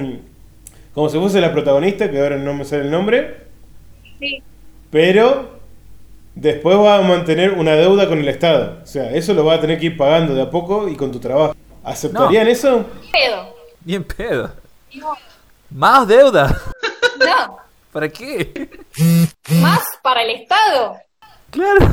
[0.93, 3.35] como si fuese la protagonista, que ahora no me sale el nombre,
[4.19, 4.41] Sí.
[4.89, 5.59] pero
[6.33, 8.77] después vas a mantener una deuda con el Estado.
[8.83, 11.11] O sea, eso lo vas a tener que ir pagando de a poco y con
[11.11, 11.53] tu trabajo.
[11.83, 12.85] ¿Aceptarían eso?
[13.11, 13.51] Pedo.
[13.86, 14.51] Ni en pedo.
[15.69, 16.55] Más deuda.
[17.19, 17.57] No.
[17.91, 18.69] ¿Para qué?
[19.61, 20.97] Más para el Estado.
[21.49, 21.88] Claro.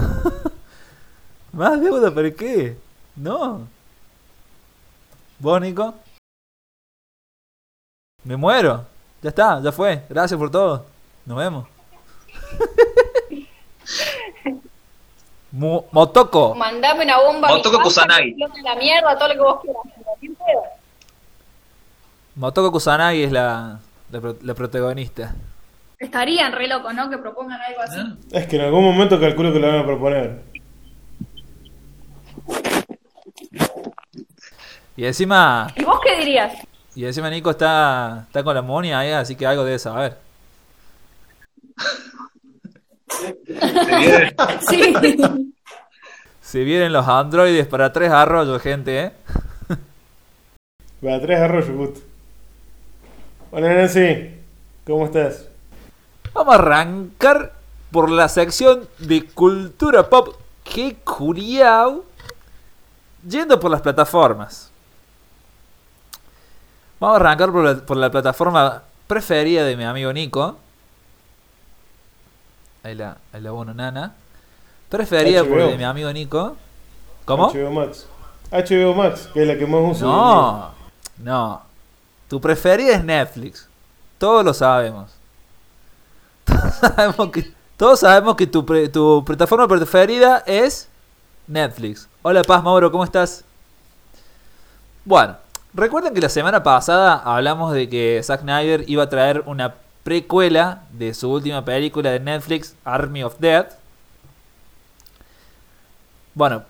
[1.53, 2.77] Más deuda, ¿para qué?
[3.17, 3.67] No.
[5.39, 5.95] ¿Vos, Nico?
[8.25, 8.85] Me muero.
[9.23, 10.05] Ya está, ya fue.
[10.09, 10.87] Gracias por todo.
[11.27, 11.67] Nos vemos.
[15.53, 16.55] Mo- Motoko.
[16.55, 17.49] Mandame una bomba.
[17.49, 18.35] a mi Motoko casa, Kusanagi.
[18.37, 19.83] que explote la mierda, todo lo que vos quieras.
[19.97, 20.63] pero bien pedo.
[22.39, 23.81] Motoko Kusanagi es la,
[24.13, 25.35] la, la protagonista.
[25.99, 27.11] Estarían re locos, ¿no?
[27.11, 27.99] Que propongan algo así.
[28.31, 30.43] Es que en algún momento calculo que lo van a proponer.
[34.97, 36.53] Y encima, ¿Y vos qué dirías?
[36.95, 40.19] y encima Nico está, está con la monia ahí, así que algo debe saber.
[43.09, 43.37] Se
[43.97, 44.35] viene-
[44.69, 45.53] Sí.
[46.41, 49.13] Se vienen los androides para tres arroyos, gente, ¿eh?
[51.01, 52.01] Beatriz Arroyo, justo.
[53.51, 54.35] Hola Nancy,
[54.87, 55.49] ¿cómo estás?
[56.35, 57.55] Vamos a arrancar
[57.91, 60.35] por la sección de cultura pop.
[60.65, 62.05] ¡Qué curiao!
[63.27, 64.71] Yendo por las plataformas.
[67.01, 70.59] Vamos a arrancar por la, por la plataforma preferida de mi amigo Nico.
[72.83, 74.15] Ahí la, ahí la bono nana.
[74.91, 75.69] Preferida por HBO.
[75.69, 76.55] de mi amigo Nico.
[77.25, 77.51] ¿Cómo?
[77.51, 78.07] HBO Max.
[78.53, 80.07] HBO Max, que es la que más uso.
[80.07, 80.71] No,
[81.19, 81.68] no.
[82.29, 83.69] Tu preferida es Netflix.
[84.19, 85.11] Todos lo sabemos.
[87.77, 90.89] Todos sabemos que, tu, pre- tu plataforma preferida es
[91.47, 92.09] Netflix.
[92.23, 93.45] Hola Paz Mauro, ¿cómo estás?
[95.05, 95.37] Bueno,
[95.73, 100.83] recuerden que la semana pasada hablamos de que Zack Snyder iba a traer una precuela
[100.93, 103.73] de su última película de Netflix, Army of Death.
[106.35, 106.65] Bueno,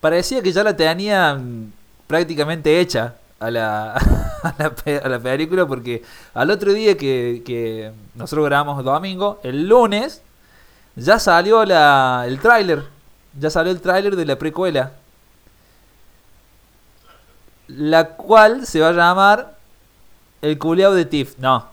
[0.00, 1.72] parecía que ya la tenían
[2.06, 3.94] prácticamente hecha a la,
[4.42, 6.02] a la, a la película porque
[6.34, 10.22] al otro día que, que nosotros grabamos domingo, el lunes,
[10.94, 12.84] ya salió la, el tráiler.
[13.38, 14.92] Ya salió el tráiler de la precuela.
[17.68, 19.56] La cual se va a llamar
[20.42, 21.38] El culeado de Thief.
[21.38, 21.66] No.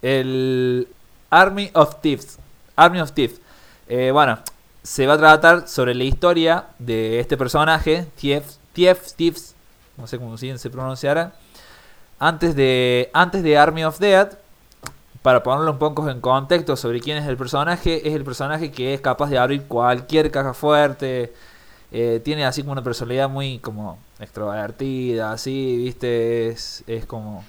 [0.00, 0.88] El
[1.30, 2.38] Army of Thieves.
[2.76, 3.40] Army of Thieves.
[3.88, 4.38] Eh, bueno,
[4.82, 9.54] se va a tratar sobre la historia de este personaje, Thief, Thief, Thieves,
[9.98, 11.32] no sé cómo se pronunciará,
[12.18, 14.38] antes de, antes de Army of Dead,
[15.22, 18.94] para ponerlo un poco en contexto sobre quién es el personaje, es el personaje que
[18.94, 21.32] es capaz de abrir cualquier caja fuerte,
[21.90, 27.44] eh, tiene así como una personalidad muy como extrovertida, así, viste, es, es como...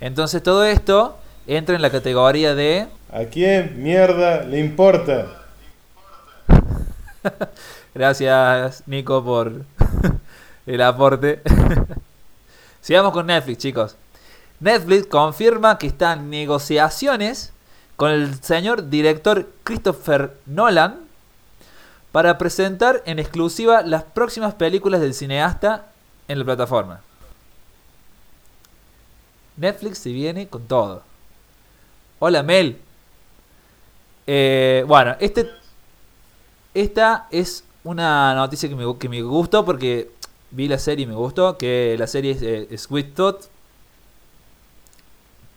[0.00, 1.16] Entonces todo esto
[1.46, 2.86] entra en la categoría de...
[3.12, 5.26] ¿A quién mierda le importa?
[7.94, 9.52] Gracias, Nico, por
[10.66, 11.42] el aporte.
[12.80, 13.96] Sigamos con Netflix, chicos.
[14.60, 17.52] Netflix confirma que está en negociaciones
[17.96, 21.00] con el señor director Christopher Nolan
[22.12, 25.86] para presentar en exclusiva las próximas películas del cineasta
[26.28, 27.00] en la plataforma.
[29.56, 31.02] Netflix se viene con todo.
[32.18, 32.78] Hola Mel.
[34.26, 35.50] Eh, bueno, este
[36.74, 40.10] esta es una noticia que me, que me gustó porque
[40.50, 41.58] vi la serie y me gustó.
[41.58, 43.46] Que la serie es eh, Sweet Tooth.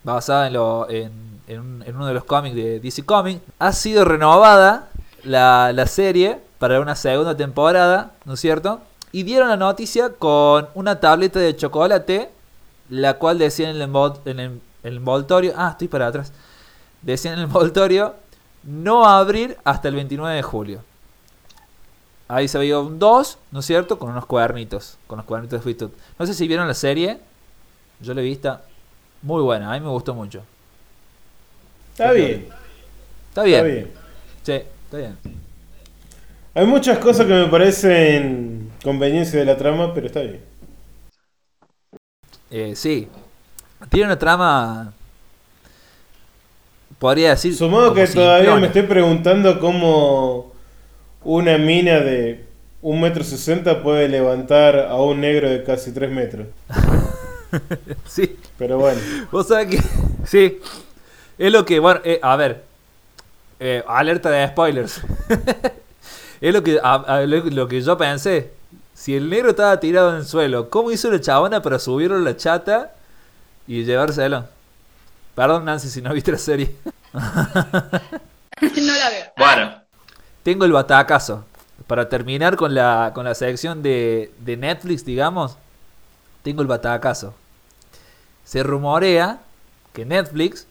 [0.04, 1.12] Basada en,
[1.48, 3.42] uno de los cómics de DC Comics.
[3.60, 4.90] Ha sido renovada
[5.24, 8.82] la, serie para una segunda temporada, ¿no es cierto?
[9.12, 12.30] Y dieron la noticia con una tableta de chocolate.
[12.90, 15.54] La cual decía en el envoltorio.
[15.56, 16.32] Ah, estoy para atrás.
[17.04, 18.16] Decía en el envoltorio.
[18.64, 20.89] No abrir hasta el 29 de julio.
[22.30, 23.98] Ahí se veía un 2, ¿no es cierto?
[23.98, 24.98] Con unos cuadernitos.
[25.08, 25.92] Con los cuadernitos de Sweet Tooth.
[26.20, 27.18] No sé si vieron la serie.
[28.00, 28.62] Yo la he vista.
[29.24, 29.72] Muy buena.
[29.72, 30.44] A mí me gustó mucho.
[31.92, 32.48] Está bien,
[33.30, 33.58] Está bien.
[33.58, 33.92] está bien.
[34.44, 34.52] Sí,
[34.86, 35.18] está bien.
[36.54, 40.42] Hay muchas cosas que me parecen conveniencia de la trama, pero está bien.
[42.52, 43.08] Eh, sí.
[43.90, 44.94] Tiene una trama.
[47.00, 47.58] Podría decir.
[47.58, 50.49] Como que todavía me estoy preguntando cómo
[51.32, 52.44] una mina de
[52.82, 56.48] un metro sesenta puede levantar a un negro de casi 3 metros.
[58.08, 58.38] Sí.
[58.60, 59.00] Pero bueno,
[59.32, 59.80] Vos sabés que.
[60.26, 60.60] Sí.
[61.38, 61.80] Es lo que.
[61.80, 62.64] Bueno, eh, a ver.
[63.60, 65.02] Eh, alerta de spoilers.
[66.42, 68.52] es lo que, a- a- lo, lo que yo pensé.
[68.94, 72.20] Si el negro estaba tirado en el suelo, ¿cómo hizo la chabona para subirlo a
[72.20, 72.92] la chata
[73.68, 74.46] y llevárselo?
[75.36, 76.76] Perdón, Nancy, si no viste la serie.
[77.14, 77.22] no
[78.94, 79.26] la veo.
[79.38, 79.82] Bueno,
[80.44, 81.46] Tengo el batacazo.
[81.88, 85.58] Para terminar con la, con la sección de, de Netflix, digamos,
[86.44, 87.34] tengo el batacazo.
[88.44, 89.40] Se rumorea
[89.94, 90.68] que Netflix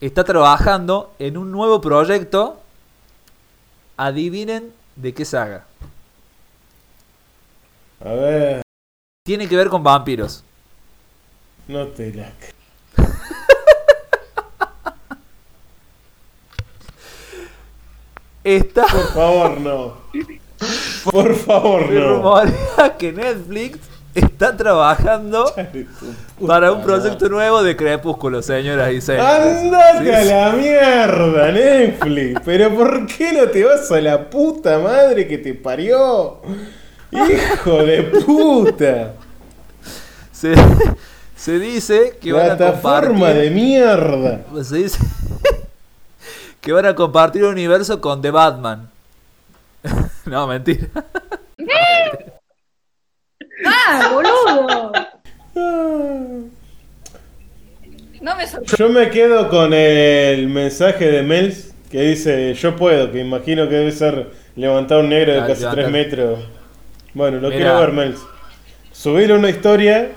[0.00, 2.60] está trabajando en un nuevo proyecto.
[3.96, 5.66] Adivinen de qué saga.
[8.04, 8.62] a ver.
[9.24, 10.42] tiene que ver con vampiros.
[11.68, 12.32] No te la.
[18.44, 19.94] Está Por favor, no.
[21.10, 22.08] Por favor, no.
[22.16, 23.78] rumorea que Netflix
[24.14, 25.50] está trabajando
[26.46, 29.62] para un proyecto nuevo de Crepúsculo, señoras y señores.
[29.64, 32.40] Andate a Sí, la mierda, Netflix.
[32.44, 36.40] Pero ¿por qué no te vas a la puta madre que te parió?
[37.12, 39.14] Hijo de puta.
[40.32, 40.54] Se,
[41.36, 44.40] se dice que van a Plataforma compartir, de mierda.
[44.62, 44.98] se dice
[46.60, 48.90] que van a compartir un universo con The Batman.
[50.26, 50.88] no, mentira.
[53.66, 54.92] ¡Ah, boludo!
[58.20, 58.76] No me sorprende.
[58.76, 63.74] Yo me quedo con el mensaje de Mels que dice yo puedo, que imagino que
[63.76, 65.84] debe ser levantar un negro de Ah, casi levantar.
[65.86, 66.38] 3 metros.
[67.14, 67.60] Bueno, lo Mira.
[67.60, 68.20] quiero ver, Mels.
[68.92, 70.10] Subir una historia.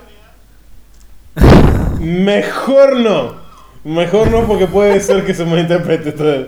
[2.00, 3.43] Mejor no.
[3.84, 6.48] Mejor no porque puede ser que se malinterprete todo.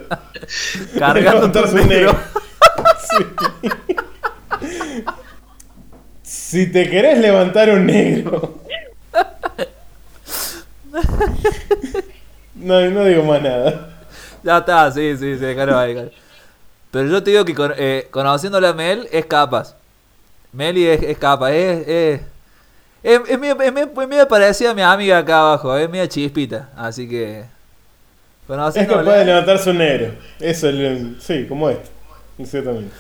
[0.98, 1.52] Cargando un
[1.88, 2.16] negro.
[3.10, 3.70] Sí.
[6.24, 8.60] Si te querés levantar un negro.
[12.56, 13.90] No, no digo más nada.
[14.44, 16.12] Ya está, sí, sí, sí, déjalo ahí, déjalo.
[16.92, 18.08] Pero yo te digo que con- eh,
[18.70, 19.76] a Mel es capaz.
[20.54, 22.22] Meli es, es capaz, es, es,
[23.14, 26.08] es, es medio, es medio- es medio parecida a mi amiga acá abajo, es media
[26.10, 27.46] chispita, así que...
[28.76, 30.14] Es capaz de levantarse un negro.
[30.40, 31.90] Eso el- Sí, como este.
[32.38, 32.94] Exactamente.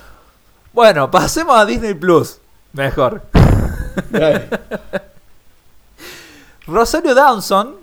[0.73, 2.39] Bueno, pasemos a Disney Plus,
[2.73, 3.21] mejor.
[6.67, 7.75] Rosario Dawson,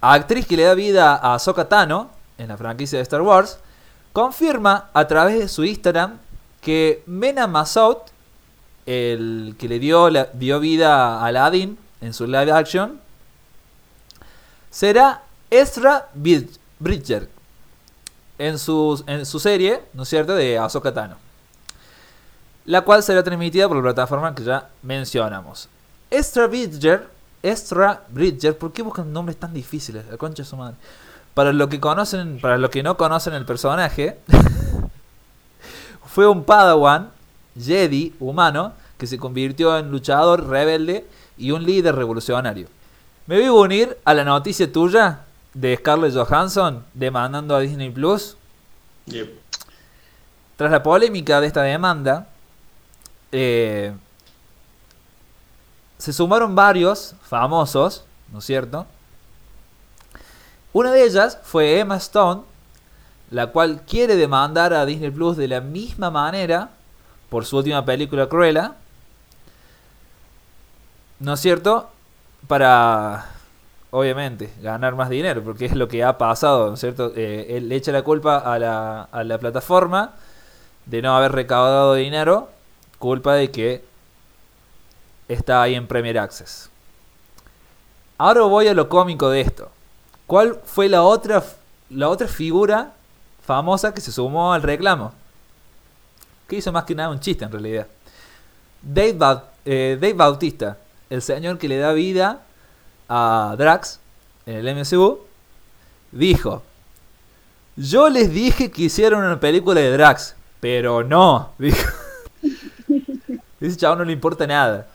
[0.00, 3.58] actriz que le da vida a Ahsoka Tano en la franquicia de Star Wars,
[4.12, 6.16] confirma a través de su Instagram
[6.62, 7.98] que Mena Massoud,
[8.90, 13.00] el que le dio, dio vida a Aladdin en su live action,
[14.70, 17.28] será Ezra Brid- Bridger
[18.38, 21.16] en su, en su serie, ¿no es cierto?, de Ahsoka Tano.
[22.64, 25.68] La cual será transmitida por la plataforma que ya mencionamos.
[26.10, 27.08] Ezra Bridger,
[27.42, 30.04] Ezra Bridger, ¿por qué buscan nombres tan difíciles?
[30.10, 30.76] La su madre.
[31.34, 34.18] Para los que conocen, para los que no conocen el personaje,
[36.06, 37.10] fue un Padawan
[37.58, 41.06] Jedi humano que se convirtió en luchador rebelde
[41.38, 42.68] y un líder revolucionario.
[43.26, 45.20] Me voy a unir a la noticia tuya
[45.54, 48.36] de Scarlett Johansson demandando a Disney Plus.
[49.06, 49.40] Yep.
[50.56, 52.28] Tras la polémica de esta demanda,
[53.32, 53.94] eh,
[55.96, 58.86] se sumaron varios famosos, ¿no es cierto?
[60.74, 62.42] Una de ellas fue Emma Stone,
[63.30, 66.68] la cual quiere demandar a Disney Plus de la misma manera
[67.30, 68.74] por su última película Cruella,
[71.20, 71.88] ¿no es cierto?
[72.48, 73.26] Para,
[73.90, 77.12] obviamente, ganar más dinero, porque es lo que ha pasado, ¿no es cierto?
[77.14, 80.14] Eh, él le echa la culpa a la, a la plataforma
[80.86, 82.48] de no haber recaudado dinero,
[82.98, 83.84] culpa de que
[85.28, 86.70] está ahí en Premier Access.
[88.18, 89.70] Ahora voy a lo cómico de esto.
[90.26, 91.42] ¿Cuál fue la otra,
[91.90, 92.92] la otra figura
[93.44, 95.12] famosa que se sumó al reclamo?
[96.46, 97.86] Que hizo más que nada un chiste en realidad.
[98.82, 100.76] Dave, eh, Dave Bautista,
[101.10, 102.40] el señor que le da vida
[103.08, 104.00] a Drax
[104.46, 105.20] en el MCU,
[106.12, 106.62] dijo:
[107.76, 111.90] Yo les dije que hicieron una película de Drax, pero no, dijo.
[113.60, 114.86] Ese chavo no le importa nada.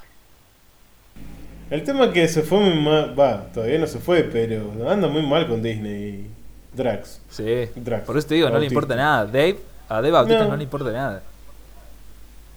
[1.70, 3.20] El tema es que se fue muy mal.
[3.20, 6.30] Va, todavía no se fue, pero anda muy mal con Disney y
[6.76, 7.22] Drax.
[7.30, 7.70] Sí.
[7.76, 8.06] Drax.
[8.06, 9.26] Por eso te digo, no le importa nada.
[9.26, 9.60] Dave,
[9.90, 10.58] a Dave Bautista no, No.
[10.58, 11.22] le importa nada.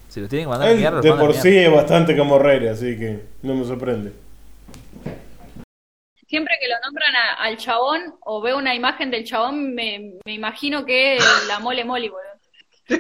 [0.09, 1.69] Si lo tienen que mandar a la Él mierda, lo de a por sí mierda.
[1.69, 4.13] es bastante camorrero, así que no me sorprende.
[6.27, 10.35] Siempre que lo nombran a- al chabón o veo una imagen del chabón, me, me
[10.35, 12.23] imagino que es la mole mole, boludo.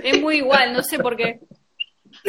[0.02, 1.40] Es muy igual, no sé por qué.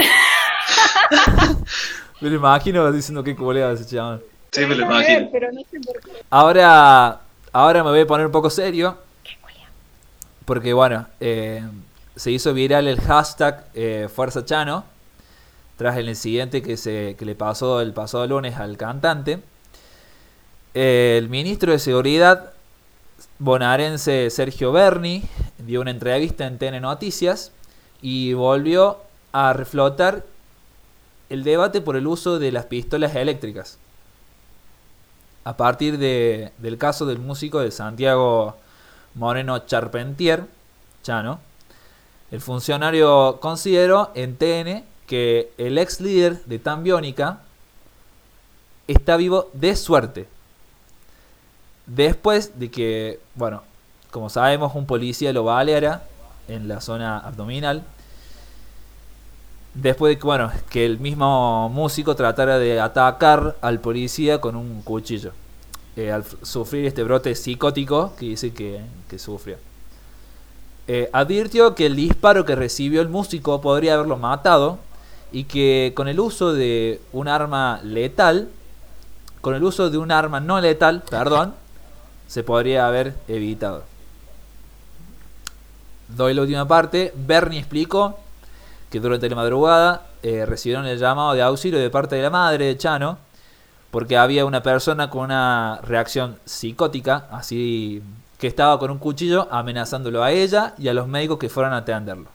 [2.22, 4.22] Me lo imagino diciendo que culea ese chabón.
[4.52, 5.30] Sí, me lo imagino.
[5.32, 6.12] Pero no sé por qué.
[6.30, 7.22] Ahora,
[7.54, 8.98] ahora me voy a poner un poco serio.
[10.44, 11.64] Porque bueno, eh,
[12.20, 14.84] se hizo viral el hashtag eh, Fuerza Chano.
[15.78, 19.40] Tras el incidente que, se, que le pasó el pasado lunes al cantante.
[20.74, 22.52] El ministro de Seguridad
[23.40, 25.24] bonaerense Sergio Berni
[25.58, 27.52] dio una entrevista en TN Noticias
[28.02, 28.98] y volvió
[29.32, 30.26] a reflotar
[31.30, 33.78] el debate por el uso de las pistolas eléctricas
[35.46, 38.58] a partir de- del caso del músico de Santiago
[39.16, 40.44] Moreno Charpentier,
[41.04, 41.40] Chano,
[42.32, 47.40] el funcionario consideró en TN que el ex líder de Tambiónica
[48.88, 50.28] está vivo de suerte.
[51.88, 53.64] Después de que, bueno,
[54.12, 56.04] como sabemos, un policía lo baleara
[56.48, 57.84] en la zona abdominal.
[59.74, 64.82] Después de que, bueno, que el mismo músico tratara de atacar al policía con un
[64.84, 65.32] cuchillo.
[65.96, 69.58] eh, al sufrir este brote psicótico que dice que, que sufrió.
[70.92, 74.80] Eh, advirtió que el disparo que recibió el músico podría haberlo matado
[75.32, 78.50] y que con el uso de un arma letal,
[79.42, 81.54] con el uso de un arma no letal, perdón,
[82.26, 83.84] se podría haber evitado.
[86.08, 87.14] Doy la última parte.
[87.16, 88.18] Bernie explicó
[88.90, 92.66] que durante la madrugada eh, recibieron el llamado de auxilio de parte de la madre
[92.66, 93.20] de Chano
[93.92, 98.02] porque había una persona con una reacción psicótica, así
[98.40, 101.78] que estaba con un cuchillo amenazándolo a ella y a los médicos que fueran a
[101.78, 102.28] atenderlo.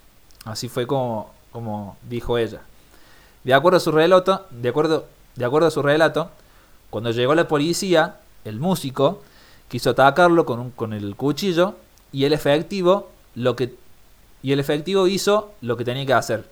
[0.45, 2.61] Así fue como, como dijo ella.
[3.43, 6.31] De acuerdo a su relato, de acuerdo, de acuerdo a su relato,
[6.91, 9.23] cuando llegó la policía, el músico
[9.69, 11.75] quiso atacarlo con, un- con el cuchillo
[12.13, 13.75] y el efectivo lo que
[14.43, 16.45] y el efectivo hizo lo que tenía que hacer,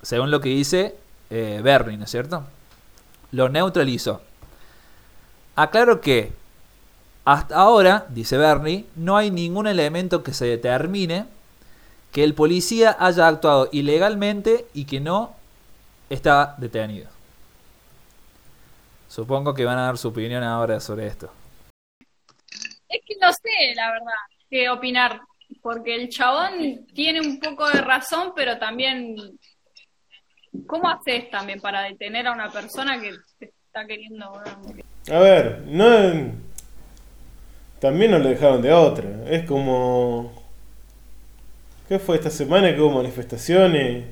[0.00, 0.96] según lo que dice
[1.28, 2.42] eh, ¿no es cierto?
[3.32, 4.22] Lo neutralizó.
[5.56, 6.32] Aclaro que
[7.30, 11.26] hasta ahora, dice Bernie, no hay ningún elemento que se determine
[12.10, 15.36] que el policía haya actuado ilegalmente y que no
[16.08, 17.10] está detenido.
[19.08, 21.30] Supongo que van a dar su opinión ahora sobre esto.
[22.88, 24.12] Es que no sé, la verdad,
[24.48, 25.20] qué opinar.
[25.60, 29.38] Porque el chabón tiene un poco de razón, pero también.
[30.66, 34.32] ¿Cómo haces también para detener a una persona que te está queriendo.
[35.12, 36.47] A ver, no.
[37.80, 39.04] También nos lo dejaron de otra.
[39.28, 40.32] Es como.
[41.88, 44.04] ¿Qué fue esta semana que hubo manifestaciones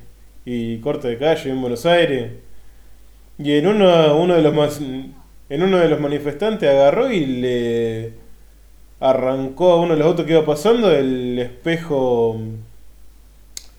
[0.45, 2.31] y corte de calle en Buenos Aires?
[3.37, 8.13] Y en uno, uno de los más, en uno de los manifestantes agarró y le
[8.99, 12.39] arrancó a uno de los autos que iba pasando el espejo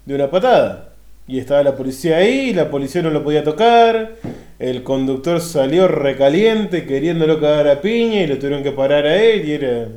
[0.07, 0.91] de una patada.
[1.26, 4.14] Y estaba la policía ahí, la policía no lo podía tocar,
[4.59, 9.49] el conductor salió recaliente queriéndolo cagar a piña y lo tuvieron que parar a él
[9.49, 9.89] y era...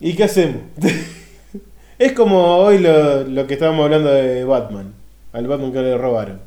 [0.00, 0.62] ¿Y qué hacemos?
[1.98, 4.94] es como hoy lo, lo que estábamos hablando de Batman,
[5.32, 6.40] al Batman que le robaron.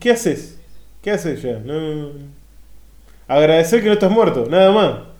[0.00, 0.58] ¿Qué haces?
[1.02, 1.58] ¿Qué haces ya?
[1.58, 2.10] No...
[3.28, 5.12] Agradecer que no estás muerto, nada más.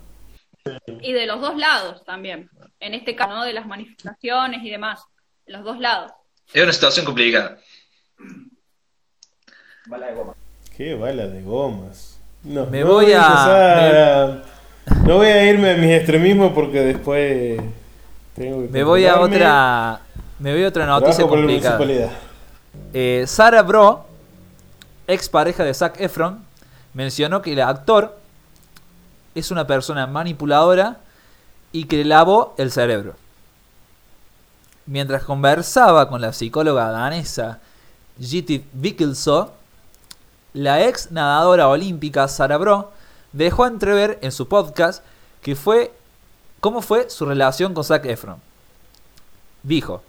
[1.01, 2.51] Y de los dos lados también.
[2.80, 3.45] En este caso, ¿no?
[3.45, 5.01] De las manifestaciones y demás.
[5.47, 6.12] De los dos lados.
[6.53, 7.59] Es una situación complicada.
[9.87, 10.35] Bala de goma.
[10.76, 12.18] Qué bala de gomas.
[12.45, 14.43] No, Me no voy a- empezar a-
[15.07, 17.61] No voy a irme a mis extremismos porque después
[18.35, 20.01] tengo que Me voy a otra.
[20.39, 21.78] Me voy a otra noticia complicada.
[22.93, 24.05] Eh, Sarah Bro,
[25.07, 26.41] ex pareja de Zac Efron,
[26.95, 28.18] mencionó que el actor
[29.35, 30.97] es una persona manipuladora
[31.70, 33.14] y que le lavó el cerebro.
[34.87, 37.61] Mientras conversaba con la psicóloga danesa
[38.20, 39.53] Gitte Vikilso,
[40.55, 42.90] la ex nadadora olímpica Sarah Bro
[43.32, 45.03] dejó entrever en su podcast
[45.40, 45.92] que fue
[46.61, 48.36] cómo fue su relación con Zac Efron.
[49.62, 50.03] Dijo,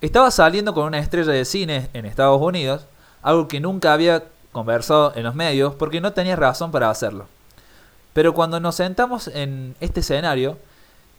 [0.00, 2.86] estaba saliendo con una estrella de cine en Estados Unidos,
[3.22, 7.26] algo que nunca había conversado en los medios porque no tenía razón para hacerlo.
[8.12, 10.58] Pero cuando nos sentamos en este escenario,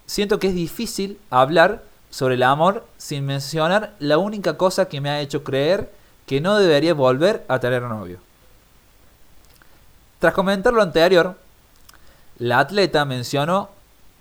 [0.06, 5.10] siento que es difícil hablar sobre el amor sin mencionar la única cosa que me
[5.10, 5.90] ha hecho creer
[6.26, 8.18] que no debería volver a tener novio.
[10.24, 11.36] Tras comentar lo anterior,
[12.38, 13.68] la atleta mencionó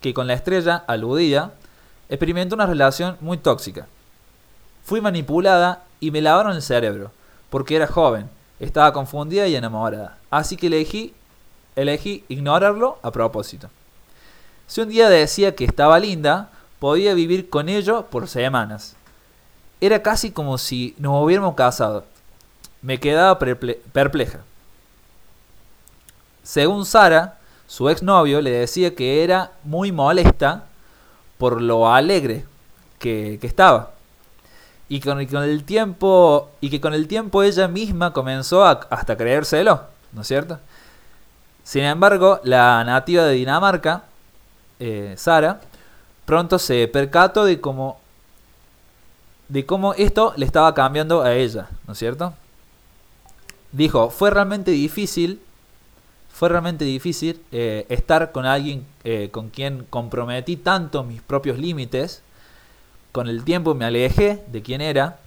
[0.01, 1.53] que con la estrella aludida
[2.09, 3.87] experimentó una relación muy tóxica.
[4.83, 7.13] Fui manipulada y me lavaron el cerebro,
[7.49, 10.17] porque era joven, estaba confundida y enamorada.
[10.29, 11.13] Así que elegí,
[11.77, 13.69] elegí ignorarlo a propósito.
[14.67, 16.49] Si un día decía que estaba linda,
[16.79, 18.97] podía vivir con ello por semanas.
[19.79, 22.03] Era casi como si nos hubiéramos casado.
[22.81, 24.39] Me quedaba perple- perpleja.
[26.43, 30.65] Según Sara, su exnovio le decía que era muy molesta
[31.37, 32.45] por lo alegre
[32.99, 33.91] que, que estaba.
[34.89, 36.51] Y con, con el tiempo.
[36.61, 40.59] Y que con el tiempo ella misma comenzó a hasta creérselo, ¿no es cierto?
[41.63, 44.03] Sin embargo, la nativa de Dinamarca,
[44.79, 45.61] eh, Sara,
[46.25, 47.99] pronto se percató de cómo.
[49.47, 52.33] de cómo esto le estaba cambiando a ella, ¿no es cierto?
[53.71, 55.41] Dijo, fue realmente difícil.
[56.33, 62.23] Fue realmente difícil eh, estar con alguien eh, con quien comprometí tanto mis propios límites
[63.13, 65.19] con el tiempo me alejé de quién era,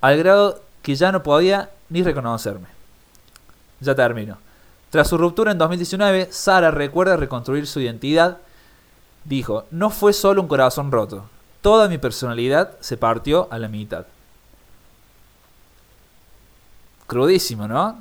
[0.00, 2.68] al grado que ya no podía ni reconocerme.
[3.80, 4.38] Ya termino.
[4.90, 8.38] Tras su ruptura en 2019, Sara recuerda reconstruir su identidad.
[9.24, 11.28] Dijo, no fue solo un corazón roto.
[11.60, 14.06] Toda mi personalidad se partió a la mitad.
[17.08, 17.98] Crudísimo, ¿no?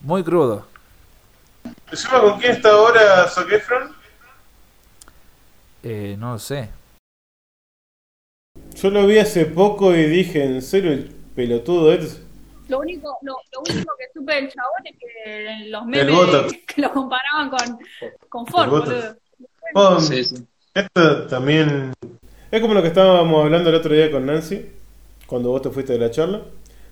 [0.00, 0.64] Muy crudo.
[1.94, 3.94] Encima, ¿con quién está ahora Zac Efron?
[5.84, 6.68] Eh, no lo sé.
[8.74, 11.04] Yo lo vi hace poco y dije, ¿en serio el
[11.36, 12.20] pelotudo este?
[12.66, 16.92] Lo único, lo, lo único que supe del chabón es que los memes que lo
[16.92, 17.78] comparaban con,
[18.28, 19.16] con Ford, boludo.
[19.74, 20.44] Oh, Sí, sí.
[20.74, 21.92] Esto también
[22.50, 24.68] es como lo que estábamos hablando el otro día con Nancy,
[25.28, 26.42] cuando vos te fuiste de la charla,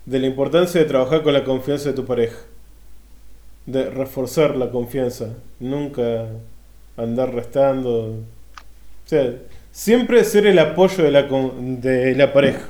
[0.05, 2.37] de la importancia de trabajar con la confianza de tu pareja,
[3.65, 5.29] de reforzar la confianza,
[5.59, 6.27] nunca
[6.97, 8.15] andar restando, o
[9.05, 9.33] sea,
[9.71, 12.61] siempre ser el apoyo de la, con- de la pareja.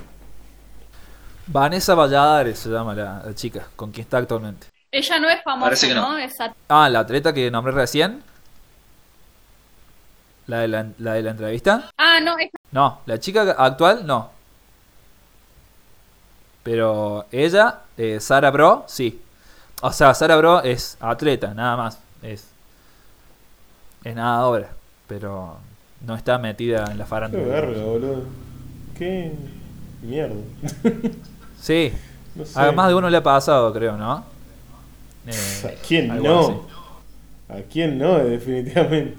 [1.48, 4.68] Vanessa Valladares se llama la, la chica con quien está actualmente.
[4.92, 6.12] Ella no es famosa, que no.
[6.14, 6.18] ¿no?
[6.18, 6.34] Es
[6.70, 8.24] Ah, la atleta que nombré recién.
[10.48, 11.90] La de la, la de la entrevista.
[11.98, 14.32] Ah, no, es No, la chica actual no.
[16.64, 19.22] Pero ella, eh, Sara Bro, sí.
[19.86, 22.00] O sea, Sara Bro es atleta, nada más.
[22.22, 22.48] Es,
[24.06, 24.70] es nadadora.
[25.08, 25.58] Pero
[26.06, 27.44] no está metida en la Qué farándula.
[27.44, 28.24] verga, boludo.
[28.98, 29.32] Qué
[30.02, 30.36] mierda.
[31.60, 31.94] Sí,
[32.36, 32.60] No sé.
[32.60, 34.26] a más de uno le ha pasado, creo, ¿no?
[35.26, 35.32] Eh,
[35.66, 36.66] ¿A quién no?
[37.48, 38.18] ¿A quién no?
[38.24, 39.18] Definitivamente.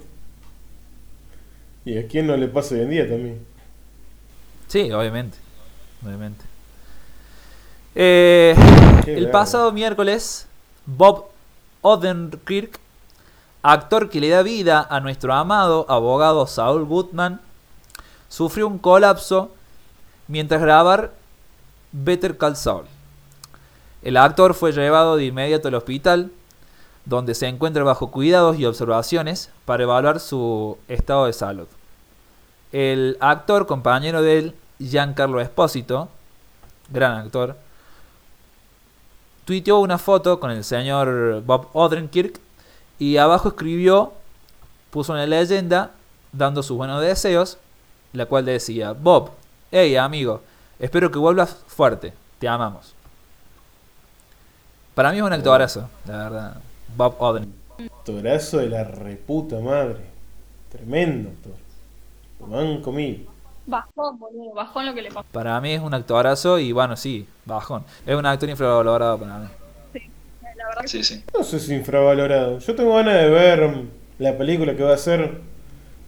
[1.86, 3.47] Y a quién no le pasa hoy en día también.
[4.69, 5.39] Sí, obviamente.
[6.05, 6.45] Obviamente.
[7.95, 8.55] Eh,
[9.05, 10.47] Qué el pasado miércoles,
[10.86, 11.27] Bob
[11.82, 12.78] Odenkirk,
[13.62, 17.40] actor que le da vida a nuestro amado abogado Saul Goodman,
[18.28, 19.51] sufrió un colapso
[20.28, 21.12] mientras grabar
[21.93, 22.86] Better Call Saul.
[24.02, 26.31] El actor fue llevado de inmediato al hospital,
[27.06, 31.66] donde se encuentra bajo cuidados y observaciones para evaluar su estado de salud.
[32.73, 36.09] El actor, compañero de él, Giancarlo Espósito,
[36.90, 37.56] gran actor,
[39.45, 42.41] tuiteó una foto con el señor Bob Odenkirk
[42.99, 44.12] y abajo escribió,
[44.91, 45.93] puso una leyenda
[46.33, 47.59] dando sus buenos deseos,
[48.12, 49.31] la cual decía, Bob,
[49.71, 50.43] hey amigo,
[50.79, 52.95] espero que vuelvas fuerte, te amamos.
[54.95, 56.57] Para mí es un actorazo, la verdad,
[56.97, 57.65] Bob Odenkirk.
[57.99, 60.01] Actorazo de la reputa madre.
[60.71, 61.55] Tremendo actor.
[62.41, 63.27] Lo banco mil.
[63.66, 64.53] Bajón, boludo.
[64.55, 65.27] Bajón lo que le pasó.
[65.32, 67.85] Para mí es un actorazo y bueno, sí, bajón.
[68.07, 69.47] Es un actor infravalorado para mí.
[70.57, 71.23] La verdad que Sí, sí.
[71.36, 72.59] No sé si infravalorado.
[72.59, 73.74] Yo tengo ganas de ver
[74.19, 75.41] la película que va a hacer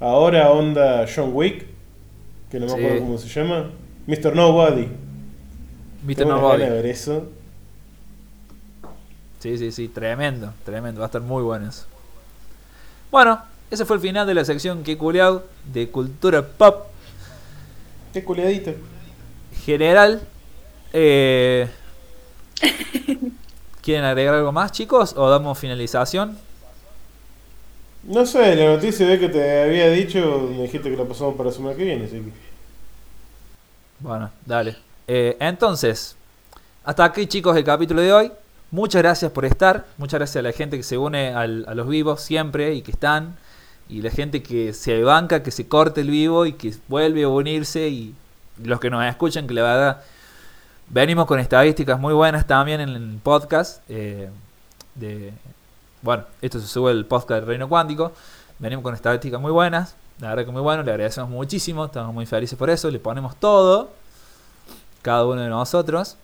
[0.00, 1.66] ahora onda John Wick.
[2.50, 2.78] Que no me Sí.
[2.78, 3.70] acuerdo cómo se llama.
[4.06, 4.34] Mr.
[4.36, 4.88] Nobody.
[6.04, 6.26] Mr.
[6.26, 6.60] Nobody.
[6.62, 7.28] ganas de ver eso.
[9.40, 11.84] Sí, sí, sí, tremendo, tremendo, va a estar muy bueno eso.
[13.10, 16.86] Bueno, ese fue el final de la sección que culeado de cultura pop
[18.16, 18.72] Qué culiadito.
[19.66, 20.22] general.
[20.94, 21.68] Eh,
[23.82, 25.12] ¿Quieren agregar algo más, chicos?
[25.18, 26.38] ¿O damos finalización?
[28.04, 31.50] No sé, la noticia de que te había dicho, me dijiste que la pasamos para
[31.50, 32.30] la semana que viene, así que.
[34.00, 34.76] Bueno, dale.
[35.06, 36.16] Eh, entonces,
[36.84, 38.32] hasta aquí, chicos, el capítulo de hoy.
[38.70, 39.84] Muchas gracias por estar.
[39.98, 42.92] Muchas gracias a la gente que se une al- a los vivos siempre y que
[42.92, 43.36] están.
[43.88, 47.28] Y la gente que se banca, que se corte el vivo y que vuelve a
[47.28, 47.88] unirse.
[47.88, 48.14] Y
[48.62, 50.02] los que nos escuchan, que la verdad
[50.88, 53.82] venimos con estadísticas muy buenas también en el podcast.
[53.88, 54.30] eh,
[54.94, 55.32] de,
[56.02, 58.12] bueno, esto se sube el podcast del Reino Cuántico.
[58.58, 59.94] Venimos con estadísticas muy buenas.
[60.20, 61.84] La verdad que muy bueno, le agradecemos muchísimo.
[61.84, 62.90] Estamos muy felices por eso.
[62.90, 63.90] Le ponemos todo.
[65.02, 66.16] Cada uno de nosotros.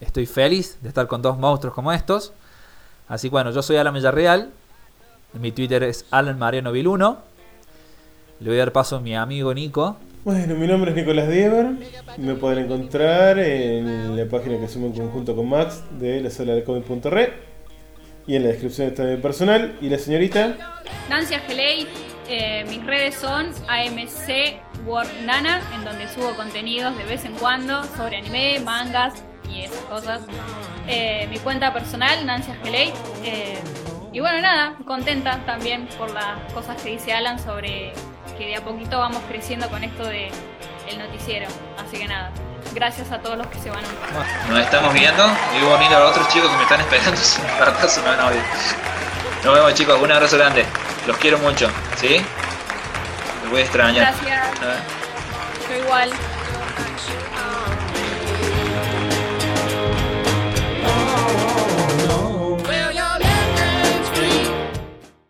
[0.00, 2.32] Estoy feliz de estar con dos monstruos como estos.
[3.08, 4.50] Así que bueno, yo soy Alan Villarreal.
[5.40, 7.18] Mi Twitter es Alan Mariano Vil 1.
[8.40, 9.96] Le voy a dar paso a mi amigo Nico.
[10.24, 11.66] Bueno, mi nombre es Nicolás Diever.
[12.18, 16.54] Me pueden encontrar en la página que hacemos en conjunto con Max de la sala
[16.54, 17.32] de comic.re.
[18.26, 19.76] Y en la descripción está mi personal.
[19.80, 20.82] Y la señorita.
[21.08, 21.86] Nancy Ageley,
[22.28, 27.84] eh, mis redes son AMC World Nana, en donde subo contenidos de vez en cuando
[27.96, 29.14] sobre anime, mangas
[29.48, 30.22] y esas cosas.
[30.88, 32.92] Eh, mi cuenta personal, Nancy Ageley.
[33.24, 33.58] eh,
[34.16, 37.92] y bueno, nada, contenta también por las cosas que dice Alan sobre
[38.38, 40.30] que de a poquito vamos creciendo con esto de
[40.88, 41.46] el noticiero.
[41.76, 42.30] Así que nada,
[42.72, 44.48] gracias a todos los que se van a unir.
[44.48, 45.22] Nos estamos viendo
[45.54, 47.20] y voy a unir a los otros chicos que me están esperando.
[47.22, 48.40] Si me apartazo me van a oír.
[49.44, 50.64] Nos vemos chicos, un abrazo grande.
[51.06, 51.68] Los quiero mucho,
[51.98, 52.16] ¿sí?
[53.42, 54.14] Los voy a extrañar.
[54.14, 56.10] Gracias, A yo igual.